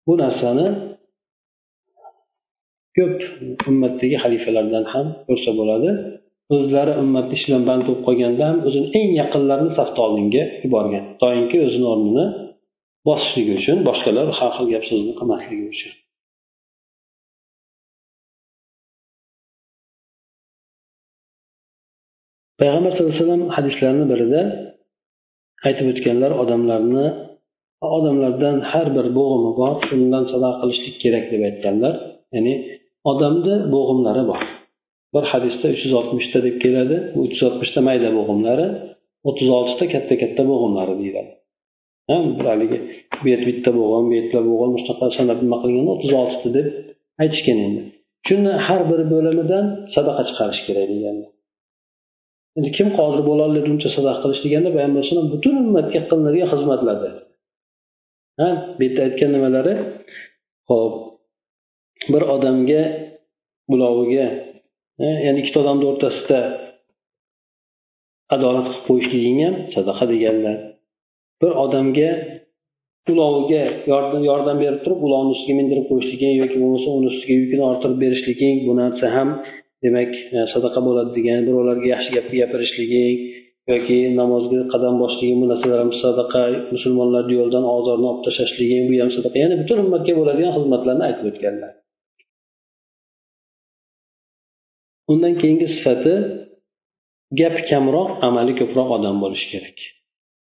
[0.06, 0.66] Bu narsani
[2.96, 3.18] ko'p
[3.70, 5.90] ummatdagi xalifalardan ham ko'rsa bo'ladi.
[6.54, 11.04] O'zlari ummatni ishi bilan band bo'lib qolganda ham o'zini eng yaqinlarini safni oldinga yuborgan.
[11.22, 12.26] Doimki o'zini o'rnini
[13.08, 15.92] bosishligi uchun boshqalar har xil gap so'zni qilmasligi uchun.
[22.60, 24.40] Payg'ambar sallallohu alayhi vasallam hadislarini birida
[25.66, 27.06] aytib o'tganlar odamlarni
[27.96, 31.94] odamlardan har bir bo'g'imi bor shundan sadaqa qilishlik kerak deb aytganlar.
[32.34, 32.54] Ya'ni
[33.10, 34.42] odamni bo'g'imlari bor.
[35.14, 38.66] Bir hadisda uch yuz oltmishta deb keladi bu uch yuz oltmishta mayda bo'g'imlari
[39.28, 41.32] o'ttiz oltita katta katta bo'g'imlari deyiladi.
[42.50, 42.78] Haligi
[43.20, 46.66] bu yer bitta bo'g'im bu yerda bo'g'im shunaqa sanab nima qilganda o'ttiz oltita deb
[47.22, 47.82] aytishgan endi.
[48.26, 49.64] Shuni har bir bo'limidan
[49.94, 51.33] sadaqa chiqarish kerak deganlar
[52.56, 57.10] endi kim qodir bo'loladi uncha sadaqa qilish deganda payg'ambar alayhisalom butun ummatga qilinadigan xizmatlarda
[58.40, 59.74] ha bu yerda aytgan nimalari?
[60.70, 60.94] Ho'p
[62.12, 62.82] bir odamga
[63.70, 64.26] buloviga
[65.26, 66.40] ya'ni ikkita odamni o'rtasida
[68.34, 70.56] adolat qilib qo'yishliging ham sadaqa deganlar.
[71.40, 72.10] Bir odamga
[73.12, 73.62] uloviga
[73.92, 78.56] yordam yordam berib turib ulovni ustiga mindirib qo'yishliging yoki bo'lmasa uni ustiga yukini orttirib berishliging
[78.66, 79.28] bu narsa ham
[79.84, 83.16] demak e, sadaqa bo'ladi degan birovlarga yaxshi gap gapirishliging
[83.72, 86.42] yoki namozga qadam bosishliging bu narsalar ham sadaqa
[86.74, 89.36] musulmonlarni yo'ldan ozorni olib tashlashliging bu ham sadaqa.
[89.42, 91.72] Ya'ni butun ummatga bo'ladigan xizmatlarni aytib o'tganlar.
[95.12, 96.14] Undan keyingi sifati
[97.40, 99.76] gapi kamroq amali ko'proq odam bo'lishi kerak.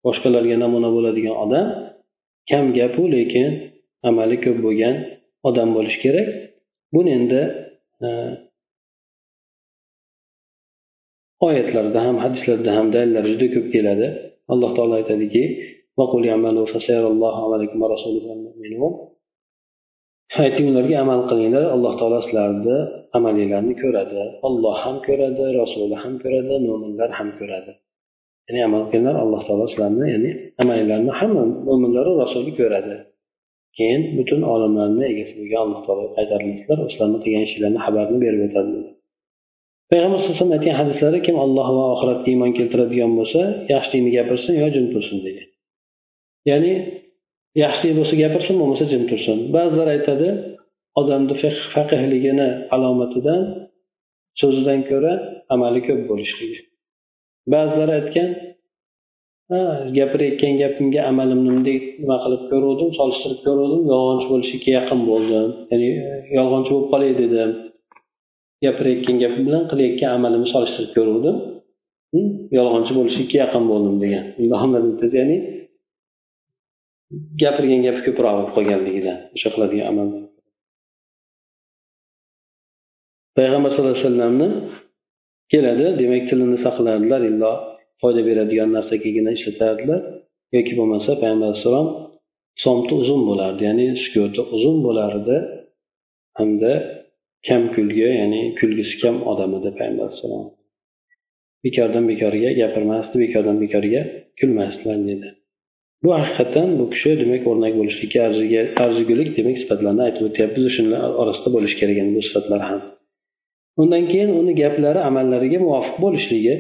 [0.05, 1.67] Boshqalarga namuna bo'ladigan odam
[2.49, 3.49] kam gapu lekin
[4.09, 4.95] amali ko'p bo'lgan
[5.49, 6.27] odam bo'lishi kerak.
[6.93, 7.41] Buni endi
[8.05, 8.07] e,
[11.47, 14.07] oyatlarda ham hadislarda ham dalillar juda ko'p keladi.
[14.53, 15.43] Alloh taolo aytadiki
[20.43, 22.77] ayting ularga amal qilinglar alloh taolo sizlarni
[23.17, 24.21] amalinglarni ko'radi.
[24.47, 27.71] Olloh ham ko'radi rasuli ham ko'radi mo'minlar ham ko'radi.
[28.47, 32.95] Ya'ni amal qilinglar alloh taolo sizlarni ya'ni amalinglarni hamma mo'minlaru rasuli ko'radi.
[33.77, 38.71] Keyin butun olamlarni egasi bo'lgan alloh taolo qaytarilmaslar o'zlarini qilgan ishlarini xabarini berib o'tadi
[39.89, 43.41] payg'ambar alayhi vasallam aytgan hadislari kim alloh va oxiratga iymon keltiradigan bo'lsa
[43.73, 45.47] yaxshilikni gapirsin yo jim tursin degan.
[46.49, 46.73] Ya'ni
[47.63, 49.37] yaxshilik bo'lsa gapirsin bo'lmasa jim tursin.
[49.55, 50.27] Ba'zilar aytadi
[50.99, 51.35] odamni
[51.75, 53.41] faqihligini alomatidan
[54.41, 55.13] so'zidan ko'ra
[55.53, 56.59] amali ko'p bo'lishligi.
[57.53, 58.29] Ba'zilar aytgan
[59.51, 59.61] ha
[59.97, 65.47] gapirayotgan gapimga amalimni bunday nima qilib ko'ruvdim solishtirib ko'ruvdim yolg'onchi bo'lishlikka yaqin bo'ldim.
[65.71, 65.89] Ya'ni
[66.37, 67.51] yolg'onchi bo'lib qolay dedim.
[68.65, 71.37] Gapirayotgan gapi bilan qilayotgan amalimni solishtirib ko'ruvdim.
[72.57, 74.25] Yolg'onchi bo'lishlikka yaqin bo'ldim degan.
[75.19, 75.37] Ya'ni
[77.41, 80.07] gapirgan gapi ko'proq bo'lib qolganligidan o'sha qiladigan amal.
[83.37, 84.49] Payg'ambar sallallohu alayhi vasallamni
[85.51, 87.51] keladi demak tilini saqlardilar illo
[88.01, 90.01] foyda beradigan narsagagina ishlatardilar.
[90.55, 91.87] Yoki bo'lmasa payg'ambar alayhissalom
[92.63, 95.37] somti uzun bo'lardi ya'ni sukuti uzun bo'lardi
[96.39, 96.73] hamda
[97.47, 100.45] kam kulgi ya'ni kulgisi kam odam edi payg'ambar alayhissalom
[101.65, 104.01] bekordan bekorga gapirmasdi bekordan bekorga
[104.39, 105.27] kulmasdilar dedi.
[106.03, 108.19] Bu haqiqatdan bu kishi demak o'rnak bo'lishlikka
[108.85, 110.65] arzigulik demak sifatlarni aytib o'tyapmiz.
[110.75, 112.81] Shular orasida bo'lishi kerak bu sifatlar ham.
[113.81, 116.55] Undan keyin uni gaplari amallariga muvofiq bo'lishligi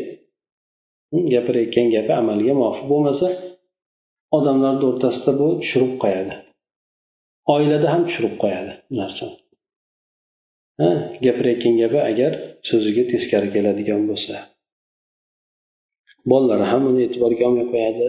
[1.33, 3.27] gapirayotgan gapi amalga muvofiq bo'lmasa
[4.37, 6.33] odamlarni o'rtasida bu tushirib qo'yadi.
[7.53, 9.35] Oilada ham tushirib qo'yadi bu narsani.
[11.25, 12.31] Gapirayotgan gapi agar
[12.69, 14.35] so'ziga teskari keladigan bo'lsa.
[16.31, 18.07] Bolalari ham uni e'tiborga olmay qo'yadi.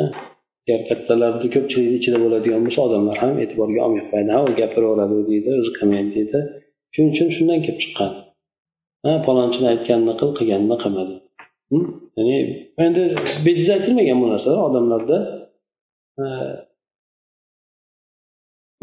[0.00, 4.30] Agar kattalarni ko'pchilikni ichida bo'ladigan bo'lsa odamlar ham e'tiborga olmay qo'yadi.
[4.36, 6.38] Ha u gapiraveradi deydi o'zi qilmaydi deydi.
[6.94, 8.12] Shuning uchun shundan kelib chiqqan.
[9.04, 11.02] Ha palonchini aytganini qil qilganini qilma
[11.72, 11.84] hm?
[12.16, 12.36] ya'ni
[12.86, 13.02] endi
[13.46, 15.18] bejiz aytilmagan bu narsalar odamlarda.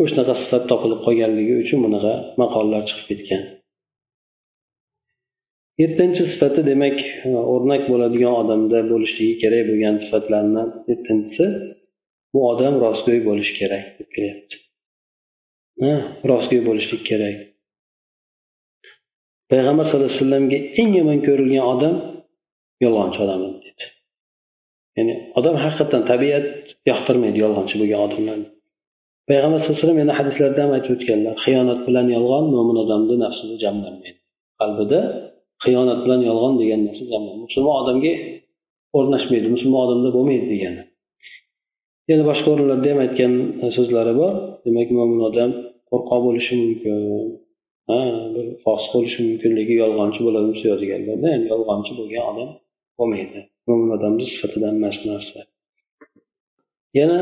[0.10, 3.44] Shunaqa sifat topilib qolganligi uchun bunaqa maqollar chiqib ketgan.
[5.82, 6.98] Yettinchi sifati demak
[7.54, 11.46] o'rnak bo'ladigan odamda bo'lishligi kerak bo'lgan sifatlardan yettinchisi
[12.34, 14.56] bu odam rostgo'y bo'lishi kerak deb kelyapti.
[16.32, 17.38] Rostgo'y bo'lishlik kerak.
[19.52, 21.96] Payg'ambar sallallohu alayhi vasallamga eng yomon ko'rilgan odam
[22.84, 23.86] yolg'onchi odam dedi
[24.98, 26.46] ya'ni odam haqiqatdan tabiat
[26.90, 28.48] yoqtirmaydi yolg'onchi bo'lgan odamlarni.
[29.30, 31.34] Payg'ambar sallallohu alayhi vasallam yana hadislarda ham aytib o'tganlar.
[31.46, 34.20] Xiyonat bilan yolg'on mo'min odamni nafsida jamlanmaydi
[34.62, 35.00] qalbida
[35.64, 38.14] xiyonat bilan yolg'on degan narsa jamlanmaydi musulmon odamga
[38.98, 40.82] o'rnashmaydi musulmon odamda bo'lmaydi degani.
[42.10, 43.34] Yana boshqa o'rinlarda ham aytgan
[43.78, 44.34] so'zlari bor.
[44.66, 45.50] Demak mo'min odam
[45.90, 46.98] qo'rqoq bo'lishi mumkin
[47.90, 48.00] ha
[48.36, 52.50] bir fosiq bo'lishi mumkinligi yolg'onchi bo'ladi deb yozganlarda ya'ni yolg'onchi bo'lgan odam
[52.98, 53.40] bo'lmaydi.
[53.68, 55.40] Mo'min odamni sifatidan emas bu narsa.
[57.00, 57.20] Yana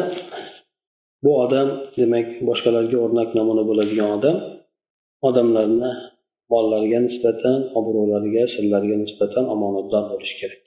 [1.23, 4.37] bu odam demak boshqalarga o'rnak namuna bo'ladigan odam.
[5.27, 5.91] Odamlarni
[6.51, 10.63] mollariga nisbatan obro'lariga sirlariga nisbatan omonatdor bo'lishi kerak.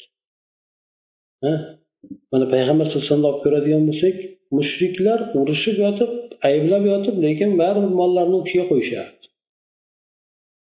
[2.32, 4.16] Mana payg'ambar sallallohu alayhi vasallamni olib ko'radigan bo'lsak
[4.56, 6.10] mushriklar urushib yotib
[6.48, 9.24] ayblab yotib lekin baribir mollarni u kishiga qo'yishardi.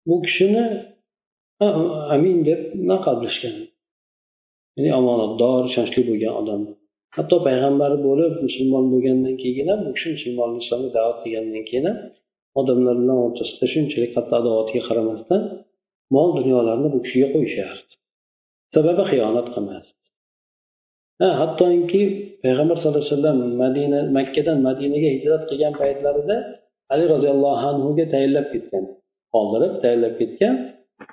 [0.07, 0.65] Bu kishini
[2.15, 3.11] amin deb unaqa
[4.75, 6.61] ya'ni omonatdor ishonchli bo'lgan odam.
[7.17, 11.97] Hatto payg'ambar bo'lib musulmon bo'lgandan keyin ham bu kishi musulmonlik islomga da'vat qilgandan keyin ham
[12.59, 15.41] odamlar bilan o'rtasida shunchalik qattiq adovatga qaramasdan
[16.15, 17.91] mol dunyolarni bu kishiga qo'yishardi.
[18.75, 19.91] Sababi xiyonat qilmasdi
[21.21, 22.01] ha hattoki
[22.43, 26.35] payg'ambar sallallohu alayhi vasallam madina makkadan madinaga hijrat qilgan paytlarida
[26.93, 28.85] ali roziyallohu anhuga tayinlab ketgan
[29.33, 30.55] qoldirib tayinlab ketgan.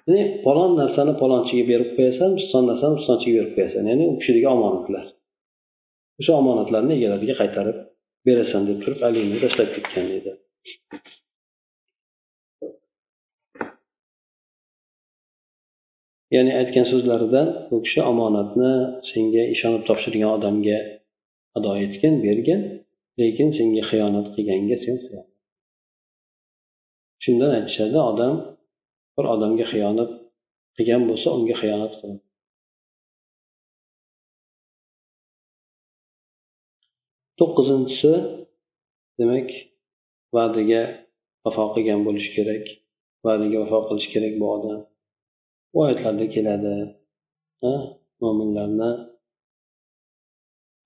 [0.06, 3.82] Ya'ni falon narsani palonchiga berib qo'yasan piston narsani pistonchiga berib qo'yasan.
[3.90, 5.04] Ya'ni u kishidagi omonatlar.
[6.20, 7.78] O'sha omonatlarni egalariga qaytarib
[8.26, 10.32] berasan deb turib alini tashlab ketgan edi.
[16.34, 18.72] Ya'ni aytgan so'zlaridan bu kishi omonatni
[19.10, 20.78] senga ishonib topshirgan odamga
[21.56, 22.60] ado etgin bergin
[23.20, 24.96] lekin senga xiyonat qilganga sen
[27.24, 28.34] shundan aytishadi odam
[29.16, 30.10] bir odamga xiyonat
[30.76, 32.25] qilgan bo'lsa unga xiyonat qiladi.
[37.38, 38.12] To'qqizinchisi
[39.18, 39.48] demak
[40.36, 40.82] va'daga
[41.44, 42.64] vafo qilgan bo'lishi kerak.
[43.26, 44.80] Va'daga vafo qilish kerak bu odam.
[45.72, 46.74] Bu oyatlarda keladi.
[48.22, 48.90] Mo'minlarni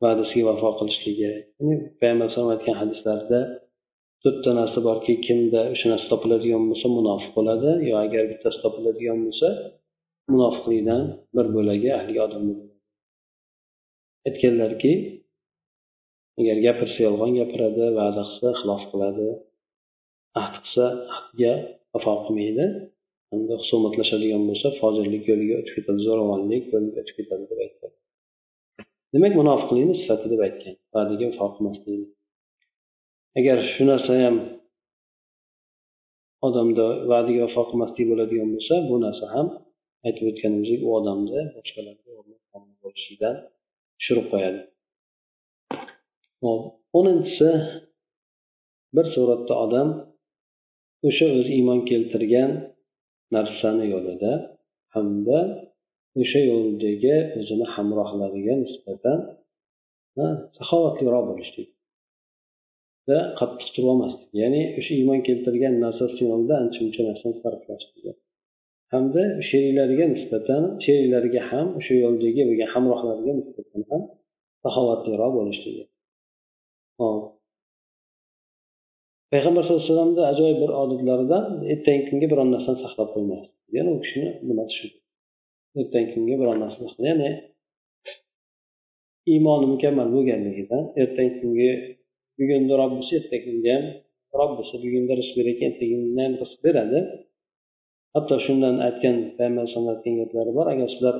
[0.02, 1.32] va'dasiga vafo qilishligi.
[1.58, 3.40] Ya'ni payg'ambar alayhisalom aytgan hadislarda
[4.22, 9.48] to'rtta narsa borki kimda o'sha narsa topiladigan bo'lsa munofiq bo'ladi yo agar bittasi topiladigan bo'lsa
[10.32, 11.02] munofiqlikdan
[11.36, 12.44] bir bo'lagi ahli odam
[14.28, 14.92] aytganlarki
[16.40, 19.28] agar gapirsa yolg'on gapiradi va'da qilsa xilof qiladi.
[20.40, 21.52] Ahd qilsa ahdga
[21.92, 22.66] vafo qilmaydi.
[23.30, 27.92] Hamda husumatlashadigan bo'lsa fojirlik yo'liga o'tib ketadi zo'ravonlik yo'liga o'tib ketadi deb aytgan.
[29.12, 30.74] Demak munofiqlikni sifati deb aytgan.
[30.94, 32.06] Va'daga vafo qilmaslikni
[33.38, 34.36] agar shu narsa ham
[36.46, 39.46] odamda va'daga vafo qilmaslik bo'ladigan bo'lsa bu narsa ham
[40.06, 42.10] aytib o'tganimizdek u odamni boshqalarga
[42.82, 43.36] bo'lishidan
[43.98, 44.60] tushirib qo'yadi.
[46.98, 47.50] O'ninchisi
[48.96, 49.88] bir suratda odam
[51.08, 52.50] o'sha o'zi iymon keltirgan
[53.36, 54.32] narsani yo'lida
[54.94, 55.38] hamda
[56.22, 59.18] o'sha yo'ldagi o'zini hamrohlariga nisbatan
[60.56, 61.68] saxovatliroq bo'lishlik
[63.08, 68.12] va qattiq turolmaslik ya'ni o'sha iymon keltirgan narsasi yo'lida ancha muncha narsani sarflashligi
[68.92, 74.02] hamda sheriklariga nisbatan sheriklariga ham o'sha yo'ldagi bo'lgan hamrohlariga nisbatan ham
[74.64, 75.84] saxovatliroq bo'lishligi
[79.32, 83.98] payg'ambar sallallohu alayhi vasallamni ajoyib bir odatlaridan ertangi kunga biron narsani saqlab qo'ymaslik ya'ni u
[84.04, 84.86] kishini nimasi shu
[85.80, 87.30] ertangi kunga biron narsa ya'ni
[89.32, 91.70] iymoni mukammal bo'lganligidan ertangi kunga
[92.38, 93.84] bugunni robbisi ertangi kunga ham
[94.40, 97.00] robbisi bugunda rizq berayotgan ertaga ham rizq beradi.
[98.14, 101.16] Hatto shundan aytgan payg'ambar alayhisalom aytgan gaplari bor agar sizlar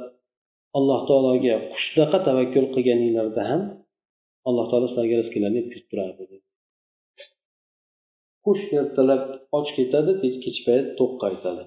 [0.78, 3.62] alloh taologa qushdaqa tavakkul qilganinglarda ham
[4.48, 6.24] alloh taolo sizlarga rizqinglarni yetkazib turadi
[8.44, 9.22] qush ertalab
[9.56, 10.12] och ketadi
[10.44, 11.64] kech payt to'q qaytadi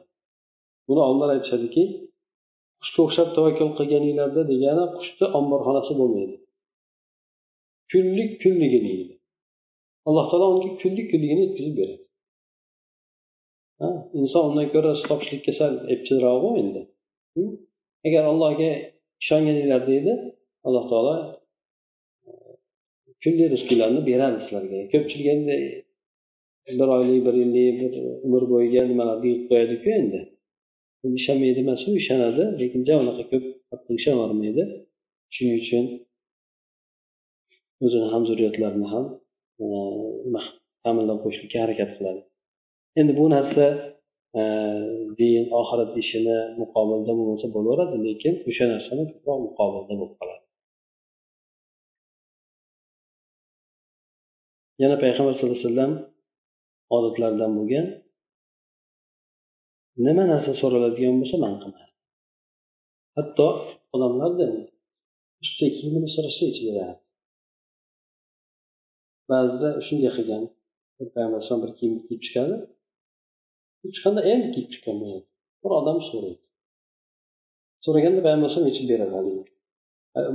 [0.88, 1.84] buni olimlar aytishadiki
[2.84, 6.36] qushga o'xshab tavakkul qilganinglarda degani qushni omborxonasi bo'lmaydi.
[7.92, 9.16] Kunlik kunligini yeydi
[10.08, 12.04] alloh taolo unga kunlik kunligini yetkazib beradi.
[14.20, 16.82] Inson undan ko'ra rizq topishlikka sal epchilrog'u endi.
[17.36, 17.52] Hm?
[18.08, 18.70] Agar allohga
[19.24, 20.14] ishonganinglarda edi
[20.68, 21.16] alloh taolo
[23.24, 24.80] kunlik rizqinglarni beramiz sizlarga.
[24.94, 25.56] Ko'pchilik endi
[26.80, 27.94] bir oylik bir yillik bir
[28.26, 30.20] umr bo'yiga nimalarni yig'ib qo'yadiku endi.
[31.20, 33.46] Ishonmaydi u ishonadi lekin ja unaqa ko'p
[34.00, 34.64] ishonavermaydi
[35.36, 35.86] shuning uchun
[37.86, 39.06] o'zini ham e, zurriyatlarini ham
[40.84, 42.22] ta'minlab qo'yishlikka harakat qiladi.
[43.00, 43.66] Endi bu narsa
[44.40, 44.42] e,
[45.20, 50.43] din oxirat ishini muqobilda bo'lmasa bo'laveradi lekin o'sha narsani ko'proq muqobilda bo'lib qoladi.
[54.84, 55.94] Yana payg'ambar sallallohu alayhi vasallam
[56.96, 57.86] odatlaridan bo'lgan
[60.06, 61.94] nima narsa so'raladigan bo'lsa man qilmasdi
[63.18, 63.48] hatto
[63.96, 64.54] odamlardan
[65.44, 67.02] usta kiyimini so'rashsa yechib berardi.
[69.32, 70.44] Ba'zida shunday qilgan
[71.14, 72.56] payg'ambar alayhisalom bir kiyimni kiyib chiqadi.
[73.96, 75.26] Chiqqanda endi kiyib chiqqan bo'ladi
[75.64, 76.42] bir odam so'raydi.
[77.86, 79.44] So'raganda payg'ambar alayhisalom yechib beradi haligi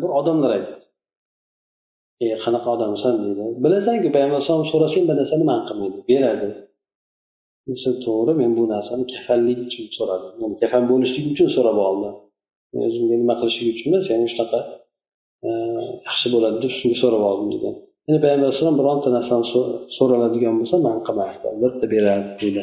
[0.03, 0.78] bir odamlar aytdi.
[2.25, 3.45] E qanaqa odamsan deydi.
[3.65, 6.49] Bilasanku payg'ambar alayhisalom so'rasang bir narsani man qilmaydi beradi.
[7.69, 10.33] Desa to'g'ri men bu narsani kafanlik uchun so'radim.
[10.43, 12.15] Yani kafan bo'lishlik uchun so'rab oldim
[12.87, 14.61] o'zimga nima qilishlik uchun emas ya'ni shunaqa
[15.47, 15.49] e,
[16.09, 17.75] yaxshi bo'ladi deb shunga so'rab oldim degan.
[18.07, 19.47] Ya'ni payg'ambar alayhisalom bironta narsani
[19.97, 22.63] so'raladigan bo'lsa man qilmasdi albatta berardi deydi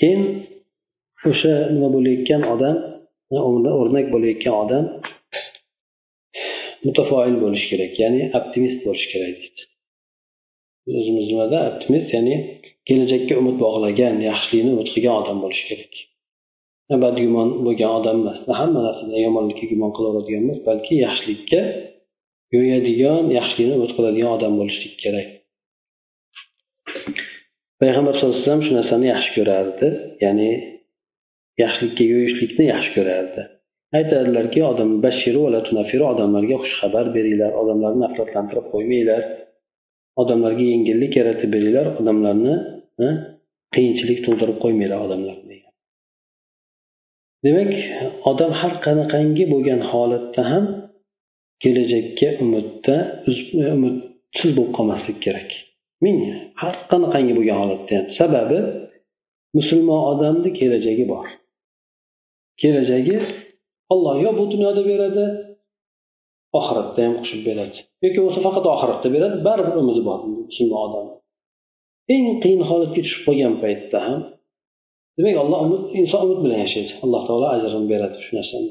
[0.00, 0.22] keyin
[1.30, 2.76] o'sha nima bo'layotgan odam
[3.36, 4.84] o'rnak bo'layotgan odam
[6.86, 9.62] mutafoil bo'lishi kerak ya'ni optimist bo'lishi kerak deydi.
[10.98, 11.58] O'zimiz nimada?
[11.70, 12.34] Optimist ya'ni
[12.88, 15.92] kelajakka umid bog'lagan yaxshilikni umid qilgan odam bo'lishi kerak.
[17.04, 18.38] Badgumon bo'lgan odam emas.
[18.60, 21.60] Hamma narsada yomonlikka gumon qilaveradigan emas balki yaxshilikka
[22.54, 25.28] yo'yadigan yaxshilikni umid qiladigan odam bo'lishlik kerak.
[27.80, 29.88] Payg'ambar sallallohu alayhi vasallam shu narsani yaxshi ko'rardi.
[30.24, 30.50] Ya'ni
[31.62, 33.42] yaxshilikka yo'yishlikni yaxshi ko'rardi.
[33.98, 39.22] Aytadilarki odam bashiru va tunafiru odamlarga xushxabar beringlar odamlarni nafratlantirib qo'ymanglar.
[40.22, 42.54] Odamlarga yengillik yaratib beringlar odamlarni
[43.74, 45.58] qiyinchilik tug'dirib qo'ymanglar odamlarni
[47.44, 47.70] demak
[48.30, 50.64] odam har qanaqangi bo'lgan holatda ham
[51.62, 52.96] kelajakka umidda
[53.74, 55.50] umidsiz bo'lib qolmaslik kerak.
[56.04, 56.18] Ming
[56.62, 58.58] har qanaqangi bo'lgan holatda ham sababi
[59.56, 61.26] musulmon odamni kelajagi bor.
[62.60, 63.16] Kelajagi
[63.92, 65.24] olloh yo bu dunyoda beradi
[66.58, 67.78] oxiratda ham qo'shib beradi.
[68.04, 70.18] Yoki bo'lmasa faqat oxiratda beradi baribir umidi bor
[70.48, 71.06] musulmon odam.
[72.14, 74.20] Eng qiyin holatga tushib qolgan paytda ham
[75.16, 76.92] demak alloh umid inson umid bilan yashaydi.
[77.04, 78.70] Alloh taolo ajrini beradi shu narsani.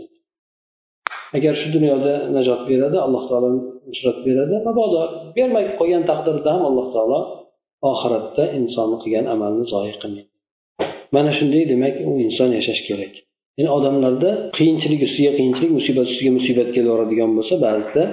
[1.37, 3.49] Agar shu dunyoda najot beradi alloh taolo
[3.89, 5.01] nusrat beradi mabodo
[5.35, 7.19] bermay qolgan taqdirda ham alloh taolo
[7.91, 10.31] oxiratda insonni qilgan amalni zoyi qilmaydi.
[11.15, 13.13] Mana shunday demak u inson yashash kerak.
[13.57, 18.03] Ya'ni odamlarda qiyinchilik ustiga qiyinchilik musibat ustiga musibat kelaveradigan bo'lsa ba'zida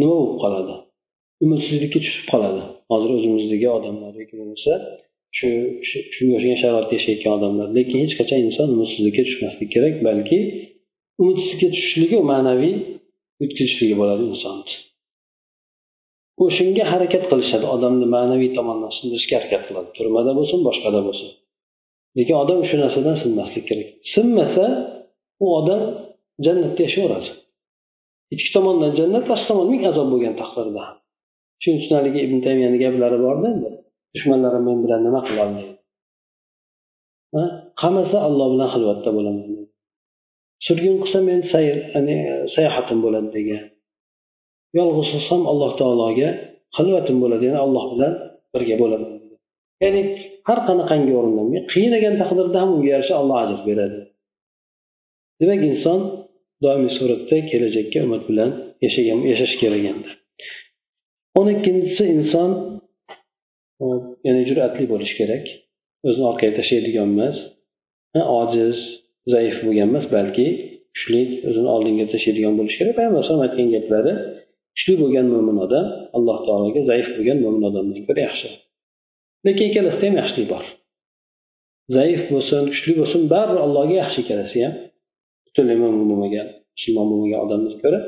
[0.00, 0.74] nima bo'lib qoladi?
[1.44, 2.62] Umidsizlikka tushib qoladi.
[2.92, 4.72] Hozir o'zimizdagi odamlar yoki bo'lmasa
[5.38, 5.48] shu
[6.14, 10.38] shunga o'xshagan sharoitda yashayotgan odamlar lekin hech qachon inson umidsizlikka tushmaslik kerak balki
[11.22, 12.74] umidsizlikka tushishligi ma'naviy
[13.44, 14.74] o'tkazishligi bo'ladi insonni
[16.44, 17.66] o'shanga harakat qilishadi.
[17.74, 19.88] Odamni ma'naviy tomondan sindirishga harakat qiladi.
[19.98, 21.28] Turmada bo'lsin boshqada bo'lsin.
[22.18, 23.88] Lekin odam shu narsadan sinmaslik kerak.
[24.12, 24.66] Sinmasa
[25.44, 25.82] u odam
[26.44, 27.30] jannatda yashayveradi
[28.34, 30.96] ichki tomondan jannat tashqi tomon ming azob bo'lgan taqdirda ham.
[31.62, 33.70] Shuning uchun haligi ibn taymiyani gaplari borda endi.
[34.14, 35.74] Dushmanlarim men bilan nima qilolmaydi
[37.80, 39.46] qamasa alloh bilan xilvatda bo'laman.
[40.66, 42.16] Surgun qilsa men sayr ya'ni
[42.54, 43.62] sayohatim bo'ladi degan.
[44.78, 46.28] Yolg'iz qilsam alloh taologa
[46.76, 48.12] xilvatim bo'ladi ya'ni alloh bilan
[48.52, 49.12] birga bo'laman.
[49.82, 50.02] Ya'ni
[50.50, 51.42] har qanaqangi o'rinda
[51.72, 53.98] qiynagan taqdirda ham unga yarasha alloh ajr beradi.
[55.40, 56.00] Demak inson
[56.64, 58.50] doimiy suratda kelajakka umid bilan
[58.84, 60.10] yashagan yashash kerak endi.
[61.38, 62.50] O'n ikkinchisi inson
[64.26, 65.44] ya'ni jur'atli bo'lishi kerak.
[66.06, 67.36] O'zini orqaga tashlaydigan emas
[68.40, 68.76] ojiz
[69.32, 70.46] zaif bo'lgan emas balki
[70.94, 72.94] kuchli o'zini oldinga tashlaydigan bo'lishi kerak.
[72.98, 74.12] Payg'ambar alayhisalom aytgan gaplari
[74.76, 75.86] kuchli bo'lgan mo'min odam
[76.16, 78.48] alloh taologa zaif bo'lgan mo'min odamdan ko'ra yaxshi.
[79.46, 80.64] Lekin ikkalasida ham yaxshilik bor.
[81.96, 84.74] Zaif bo'lsin kuchli bo'lsin baribir allohga yaxshi ikkalasi ham.
[85.46, 88.00] Butunlay mo'min bo'lmagan musulmon bo'lmagan odamdan ko'ra.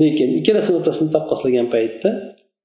[0.00, 2.10] Lekin ikkalasini o'rtasini taqqoslagan paytda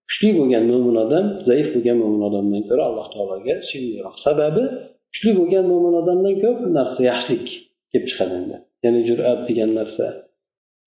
[0.10, 4.64] kuchli bo'lgan mo'min odam zaif bo'lgan mo'min odamdan ko'ra alloh taologa suyimliroq sababi
[5.14, 7.48] kuchli bo'lgan mo'min odamdan ko'p narsa yaxshilik
[7.92, 8.56] kelib chiqadi endi.
[8.84, 10.06] Ya'ni jur'at degan narsa.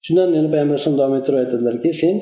[0.05, 2.17] Shundan yana payg'ambar alayhisalom davom ettirib aytadilarki sen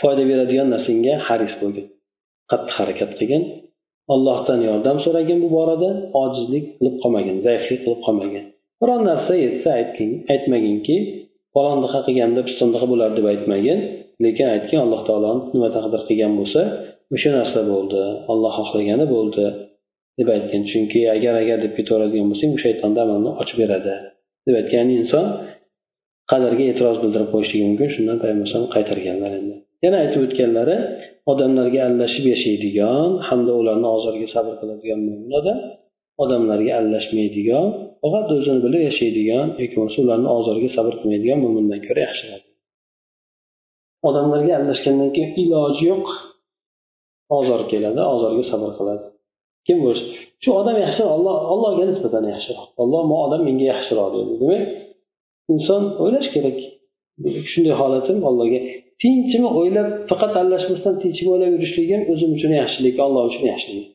[0.00, 1.86] foyda beradigan narsangga haris bo'lgin
[2.50, 3.42] qattiq harakat qilgin.
[4.14, 5.90] Allohdan yordam so'ragin bu borada.
[6.22, 8.44] Ojizlik qilib qolmagin zaiflik qilib qolmagin.
[8.80, 10.96] Biron narsa yetsa aytgin aytmaginki
[11.54, 13.78] falondiqa qilganda pistondaqa bo'lardi deb aytmagin
[14.24, 16.60] lekin aytgin alloh taoloni nima taqdir qilgan bo'lsa
[17.14, 19.46] o'sha narsa bo'ldi olloh xohlagani bo'ldi
[20.18, 20.62] deb aytgin.
[20.70, 23.94] Chunki agar agar deb ketaveradigan bo'lsang u shaytonni amalni ochib beradi
[24.46, 25.26] deb aytgan inson
[26.30, 27.88] qadarga e'tiroz bildirib qo'yishligi mumkin.
[27.94, 29.56] Shundan payg'ambar alayhisalom qaytarganlar endi.
[29.84, 30.76] Yana aytib o'tganlari
[31.32, 35.58] odamlarga aralashib yashaydigan hamda ularni ozoriga sabr qiladigan mo'min odam
[36.22, 37.66] odamlarga aralashmaydigan
[38.02, 42.42] faqat o'zini bilib yashaydigan yoki bo'lmasa ularni ozoriga sabr qilmaydigan mo'mindan ko'ra yaxshiroq
[44.08, 46.06] odamlarga aralashgandan keyin iloji yo'q.
[47.38, 49.04] Ozor keladi ozorga sabr qiladi.
[49.66, 50.04] Kim bo'lsa
[50.42, 54.62] shu odam yaxshi olloh allohga nisbatan yaxshiroq olloh bu odam menga yaxshiroq deydi demak
[55.54, 56.58] inson o'ylash kerak.
[57.52, 58.60] Shunday holatim allohga
[59.02, 63.86] tinchmi o'ylab faqat aralashmasdan tinchini o'ylab yurishligim ham o'zim uchun yaxshilik alloh uchun yaxshilik.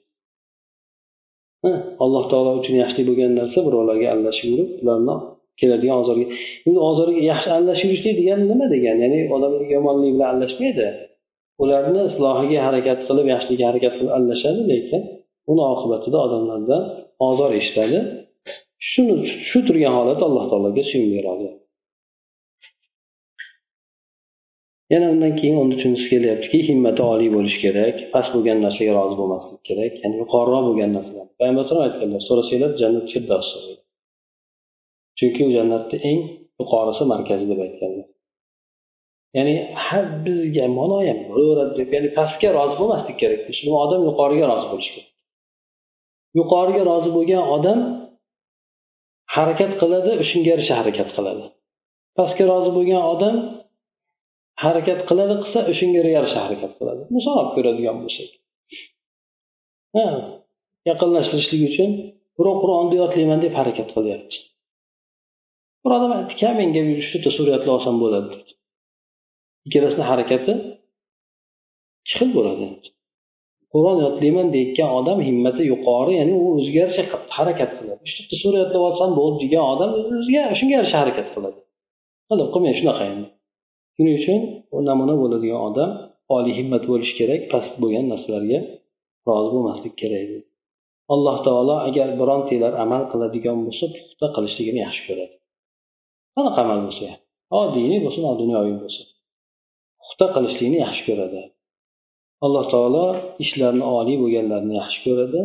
[2.04, 5.16] Alloh taolo uchun yaxshilik bo'lgan narsa birovlarga aralashib yurib ularni
[5.60, 6.26] keladigan ozorga
[6.68, 9.00] endi ozorga yaxshi aralashib yurishlik degani nima degani?
[9.06, 10.88] Ya'ni odamlar yomonlik bilan aralashmaydi
[11.64, 15.02] ularni islohiga harakat qilib yaxshilikka harakat qilib aralashadi lekin
[15.52, 16.84] uni oqibatida odamlardan
[17.30, 18.00] ozor eshitadi.
[18.92, 19.16] Shuni
[19.50, 21.48] shu turgan holat alloh taologa suyum beradi.
[24.94, 29.62] Yana undan keyin o'n uchinchisi kelyaptiki himmati oliy bo'lishi kerak past bo'lgan narsaga rozi bo'lmaslik
[29.70, 31.26] kerak ya'ni yuqoriroq bo'lgan narsalar.
[31.40, 33.48] Payg'ambar alayhisalom aytganlar so'rasanglar jannat firdos
[35.20, 36.22] chunki u jannatni eng
[36.62, 38.08] yuqorisi markazi deb aytganlar.
[39.38, 43.42] Ya'ni har bizga mana ham bo'laveradi deb ya'ni pastga rozi bo'lmaslik kerak.
[43.50, 45.12] Musulmon odam yuqoriga rozi bo'lishi kerak.
[46.40, 47.80] Yuqoriga rozi bo'lgan odam
[49.36, 51.44] harakat qiladi shunga yarasha harakat qiladi.
[52.18, 53.36] Pastga rozi bo'lgan odam
[54.64, 57.02] harakat qiladi qilsa o'shanga yarasha harakat qiladi.
[57.16, 58.30] Misol olib ko'radigan bo'lsak
[59.98, 60.08] ha
[60.90, 61.90] yaqinlashtirishlik uchun
[62.38, 64.38] birov qur'onni yodlayman deb harakat qilyapti.
[65.84, 68.28] Bir odam aytdiki menga uchta sura yodlab olsam bo'ladi.
[68.34, 68.52] dedi
[69.68, 70.54] ikkalasini harakati
[72.04, 72.66] ikki xil bo'ladi.
[73.74, 77.04] Qur'on yodlayman deyotgan odam himmati yuqori ya'ni u o'ziga yarasha
[77.38, 78.02] harakat qiladi.
[78.08, 79.90] Uchta sura yodlab olsam bo'ldi degan odam
[80.20, 81.60] o'ziga shunga yarasha harakat qiladi.
[82.30, 83.28] Qilib qilmay shunaqa endi
[83.98, 84.40] shuning uchun
[84.90, 85.92] namuna bo'ladigan odam
[86.36, 88.60] oliy himmat bo'lishi kerak past bo'lgan narsalarga
[89.28, 90.28] rozi bo'lmaslik kerak
[91.14, 95.36] alloh taolo agar birontanglar amal qiladigan bo'lsa puxta qilishligini yaxshi ko'radi.
[96.36, 97.08] Qanaqa amal bo'lsa
[97.54, 99.06] ho diniy bo'lsin ho dunyoviy bo'lsin.
[100.02, 101.42] Puxta qilishlikni yaxshi ko'radi.
[102.46, 103.06] Alloh taolo
[103.44, 105.42] ishlarni oliy bo'lganlarni yaxshi ko'radi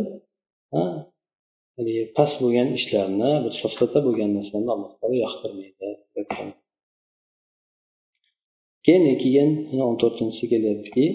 [2.18, 5.86] past bo'lgan ishlarni bir safsata bo'lgan narsalarni alloh taolo yoqtirmaydi.
[8.87, 9.51] Keyin keyin
[9.87, 11.07] o'n to'rtinchisi kelyaptiki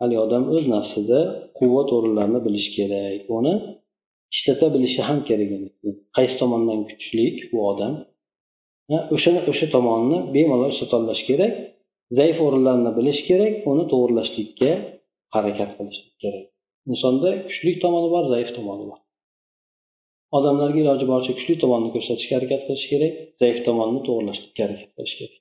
[0.00, 1.18] haligi odam o'z nafsida
[1.58, 3.54] quvvat o'rinlarini bilishi kerak uni
[4.34, 5.50] ishlata bilishi ham kerak
[6.16, 7.94] qaysi tomondan kuchli bu odam?
[9.14, 11.52] O'sha o'sha tomonni bemalol ishlata kerak
[12.18, 14.70] zaif o'rinlarini bilish kerak uni to'g'irlashlikka
[15.34, 16.44] harakat qilishlik kerak.
[16.92, 19.00] Insonda kuchli tomoni bor zaif tomoni bor.
[20.36, 25.40] Odamlarga iloji boricha kuchli tomonni ko'rsatishga harakat qilish kerak zaif tomonni to'g'irlashlikka harakat qilish kerak.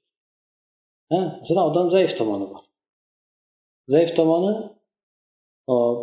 [1.12, 2.62] Masalan odam zaif tomoni bor.
[3.94, 4.52] Zaif tomoni
[5.70, 6.00] hop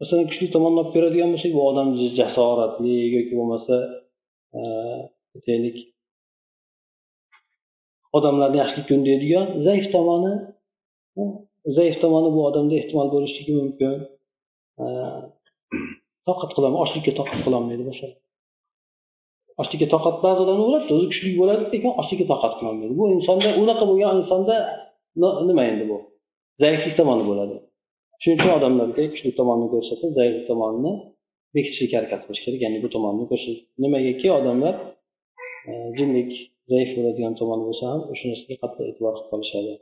[0.00, 1.88] masalan kuchli tomonni olib ko'radigan bo'lsak bu odam
[2.18, 3.76] jasoratli yoki bo'lmasa
[5.36, 5.76] aytaylik
[8.16, 10.32] odamlarni yaxshilikka undaydigan zaif tomoni
[11.76, 13.92] zaif tomoni bu odamda ehtimol bo'lishligi mumkin.
[16.28, 18.08] Toqat qilolmay ochlikka toqat qilolmaydi boshqa
[19.60, 22.94] ochlikka toqat ba'zi odamlar bo'ladi o'zi kuchli bo'ladi lekin ochlikka toqat qilolmaydi.
[23.00, 24.56] Bu insonda unaqa bo'lgan insonda
[25.48, 25.98] nima endi bu?
[26.62, 27.56] Zaiflik tomoni bo'ladi.
[28.22, 30.92] Shuning uchun odamlarga kuchli tomonni ko'rsatib zaiflik tomonini
[31.54, 32.60] bekitishga harakat qilish kerak.
[32.64, 34.74] Ya'ni bu tomonni ko'rsatib nimagaki odamlar
[35.70, 36.30] e, jinlik
[36.72, 39.72] zaif bo'ladigan tomoni bo'lsa ham o'sha narsaga qattiq e'tibor qilib qolishadi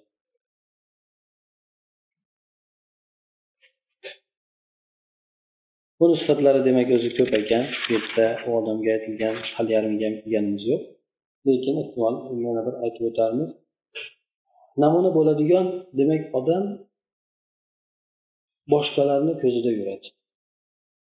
[6.00, 7.64] buni sifatlari demak o'zi ko'p ekan.
[7.82, 10.82] Bu yerda u odamga aytilgan hali yarmiga kelganimiz yo'q.
[11.46, 12.14] Lekin ehtimol
[12.46, 13.50] yana bir aytib o'tarmiz.
[14.82, 15.66] Namuna bo'ladigan
[15.98, 16.64] demak odam
[18.72, 20.06] boshqalarni ko'zida yuradi.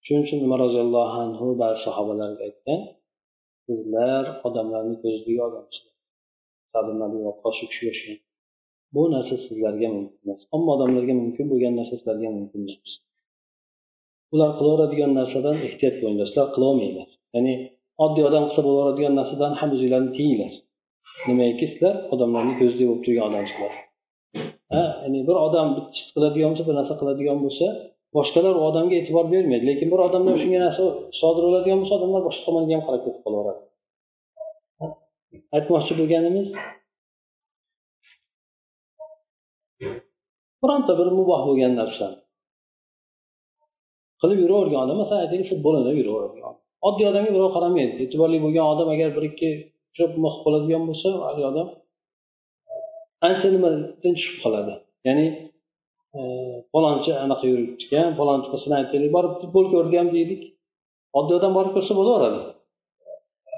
[0.05, 2.81] Shuning uchun umar roziyallohu anhu ba'zi sahobalarga aytgan
[3.65, 5.93] sizlar odamlarni ko'zidagi odamsizlar
[7.57, 8.19] shu kishiga o'xshagan.
[8.95, 10.41] Bu narsa sizlarga mumkin emas.
[10.55, 12.91] Ammo odamlarga mumkin bo'lgan narsa sizlarga mumkin emas.
[14.34, 17.53] Ular qilaveradigan narsadan ehtiyot bo'linglar sizlar qilolmanglar ya'ni
[18.05, 20.53] oddiy odam qilsa bo'laveradigan narsadan ham o'zinglarni tiyinglar
[21.28, 23.73] nimagaki sizlar odamlarni ko'zida bo'lib turgan odamsizlar
[24.73, 25.67] ha ya'ni bir odam
[26.15, 27.67] qiladigan bo'lsa bir narsa qiladigan bo'lsa
[28.17, 29.65] boshqalar u odamga e'tibor bermaydi.
[29.69, 30.84] Lekin bir odamdan shunga narsa
[31.19, 33.61] sodir bo'ladigan bo'lsa odamlar boshqa tomonga ham qarab ketib qolaveradi.
[35.57, 36.47] Aytmoqchi bo'lganimiz?
[40.61, 42.05] Bironta bir muboh bo'lgan narsa
[44.26, 46.55] qilib yuravergan odam masalan aytaylik shu o'ynab yuraveradigan
[46.88, 47.93] oddiy odamga birov qaramaydi.
[48.05, 49.49] E'tiborli bo'lgan odam agar bir ikki
[49.91, 51.67] uchrab qilib bo'ladigan bo'lsa haligi odam
[53.28, 54.73] ancha nimadan tushib qoladi?
[55.07, 55.26] Ya'ni
[56.17, 56.21] e,
[56.73, 60.43] falonchi anaqa yuribdikan falonchi masalan aytaylik borib futbol ko'rdi deylik.
[61.19, 62.41] Oddiy odam borib ko'rsa bo'laveradi.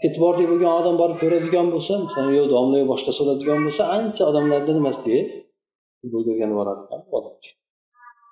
[0.07, 3.21] E'tiborli bo'lgan odam borib ko'radigan bo'lsa masalan yo domla yo boshqasi
[3.67, 5.19] bo'lsa ancha odamlarni nimasiga
[5.99, 6.83] futbol ko'rgani boradi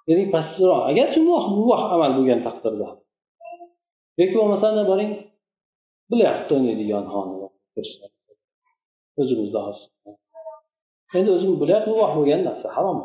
[0.07, 2.87] demak pastroq agarchi muvoh amal bo'lgan taqdirda
[4.19, 5.11] yoki bo'lmasanda boring
[6.11, 7.03] bilyapti o'ynaydigan
[9.21, 9.89] o'zimizda hozir
[11.17, 12.99] endi o'zim bilyapti muvoh bo'lgan narsa harom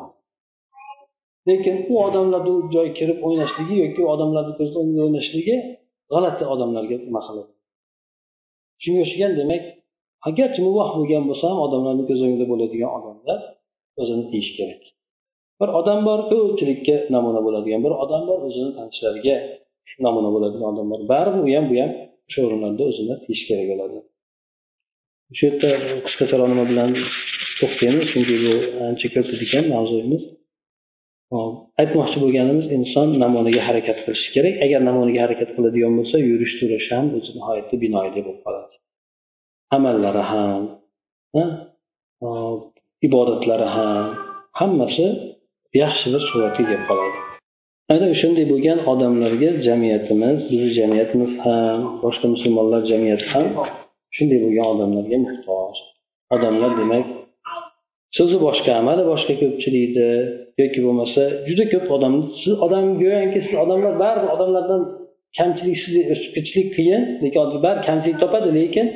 [1.48, 5.56] lekin u odamlarni joy kirib o'ynashligi yoki odamlarni ko'zida o'ynashligi
[6.12, 7.52] g'alati odamlarga nima qiladi
[8.82, 9.62] shunga o'xshagan demak
[10.28, 13.38] agarchi muvoh bo'lgan bo'lsa ham odamlarni ko'z o'ngida bo'ladigan odamlar
[14.00, 14.82] o'zini tiyish kerak.
[15.60, 19.36] Bir odam bor ko'pchilikka namuna bo'ladigan bir odam bor o'zini tanishlariga
[20.06, 21.90] namuna bo'ladigan odamlar baribir u ham bu ham
[22.28, 23.98] o'sha o'rinlarda o'zini tiyish kerak bo'ladi.
[25.36, 25.70] Shu yerda
[26.06, 26.90] qisqacharoq nima bilan
[27.60, 28.52] to'xtaymiz chunki bu
[28.88, 30.22] ancha ko'p ekan mavzuyimiz.
[31.82, 34.54] Aytmoqchi bo'lganimiz inson namunaga harakat qilishi kerak.
[34.66, 38.74] Agar namunaga harakat qiladigan bo'lsa yurish turishi ham o'zi nihoyatda binoyilik bo'lib qoladi.
[39.76, 40.62] Amallari ham
[43.06, 44.06] ibodatlari ham
[44.60, 45.06] hammasi
[45.82, 47.18] yaxshi bir suratga kelib qoladi.
[47.94, 53.46] Ana o'shanday bo'lgan odamlarga jamiyatimiz bizni jamiyatimiz ham boshqa musulmonlar jamiyati ham
[54.16, 55.74] shunday bo'lgan odamlarga muhtoj.
[56.34, 57.06] Odamlar demak
[58.16, 60.10] so'zi boshqa amali boshqa ko'pchilikni
[60.60, 64.82] yoki bo'lmasa juda ko'p odam siz odam go'yoki siz odamlar baribir odamlardan
[65.38, 66.30] kamchilik sizni o'sib
[66.76, 68.86] qiyin lekin baribir kamchilik topadi lekin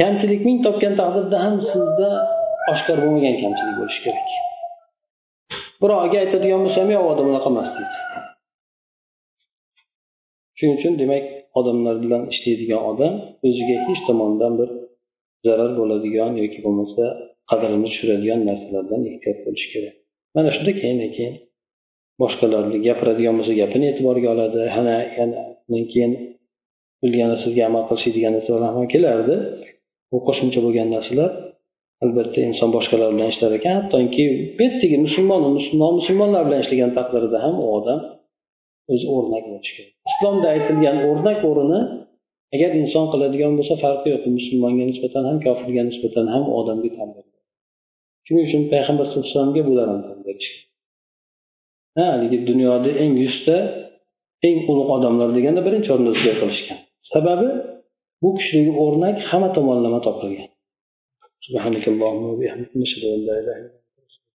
[0.00, 2.10] kamchilik ming topgan taqdirda ham sizda
[2.72, 4.28] oshkor bo'lmagan kamchilik bo'lishi kerak.
[5.82, 7.96] Birovga aytadigan bo'lsam yo'q odam unaqa emas deydi.
[10.56, 11.24] Shuning uchun demak
[11.58, 13.14] odamlar bilan ishlaydigan odam
[13.46, 14.68] o'ziga hech tomondan bir
[15.46, 17.04] zarar bo'ladigan yoki bo'lmasa
[17.50, 19.94] qadrini tushiradigan narsalardan ehtiyot bo'lish kerak.
[20.34, 21.34] Mana shunda keyin keyin
[22.22, 24.60] boshqalarni gapiradigan bo'lsa gapini e'tiborga oladi.
[24.76, 26.12] Yana yana keyin
[27.02, 29.36] bilgani sizga amal qilish degan narsalar ham kelardi.
[30.10, 31.30] Bu qo'shimcha bo'lgan narsalar
[32.04, 33.74] albatta inson boshqalar bilan ishlar ekan.
[33.80, 34.24] Hattoki
[34.56, 35.40] bu yerdagi musulmon
[35.98, 38.00] musulmonlar bilan ishlagan taqdirida ham u odam
[38.92, 39.92] o'zi o'rnak bo'lishi kerak.
[40.10, 41.80] Islomda aytilgan o'rnak o'rni
[42.54, 44.24] agar inson qiladigan bo'lsa farqi yo'q.
[44.38, 47.08] Musulmonga nisbatan ham kofirga nisbatan ham u odamga tan
[48.26, 50.66] shuning uchun payg'ambar sallallohu alayhi vasallamga bular ham tan berishgan
[52.12, 53.56] haligi dunyoda eng yuzta
[54.48, 56.78] eng ulug' odamlar deganda birinchi o'rinda zikr qilishgan.
[57.12, 57.48] Sababi
[58.22, 60.48] bu kishidagi o'rnak hamma tomonlama topilgan.
[61.46, 63.85] سبحانك اللهم وبحمدك نشهد أن لا إله إلا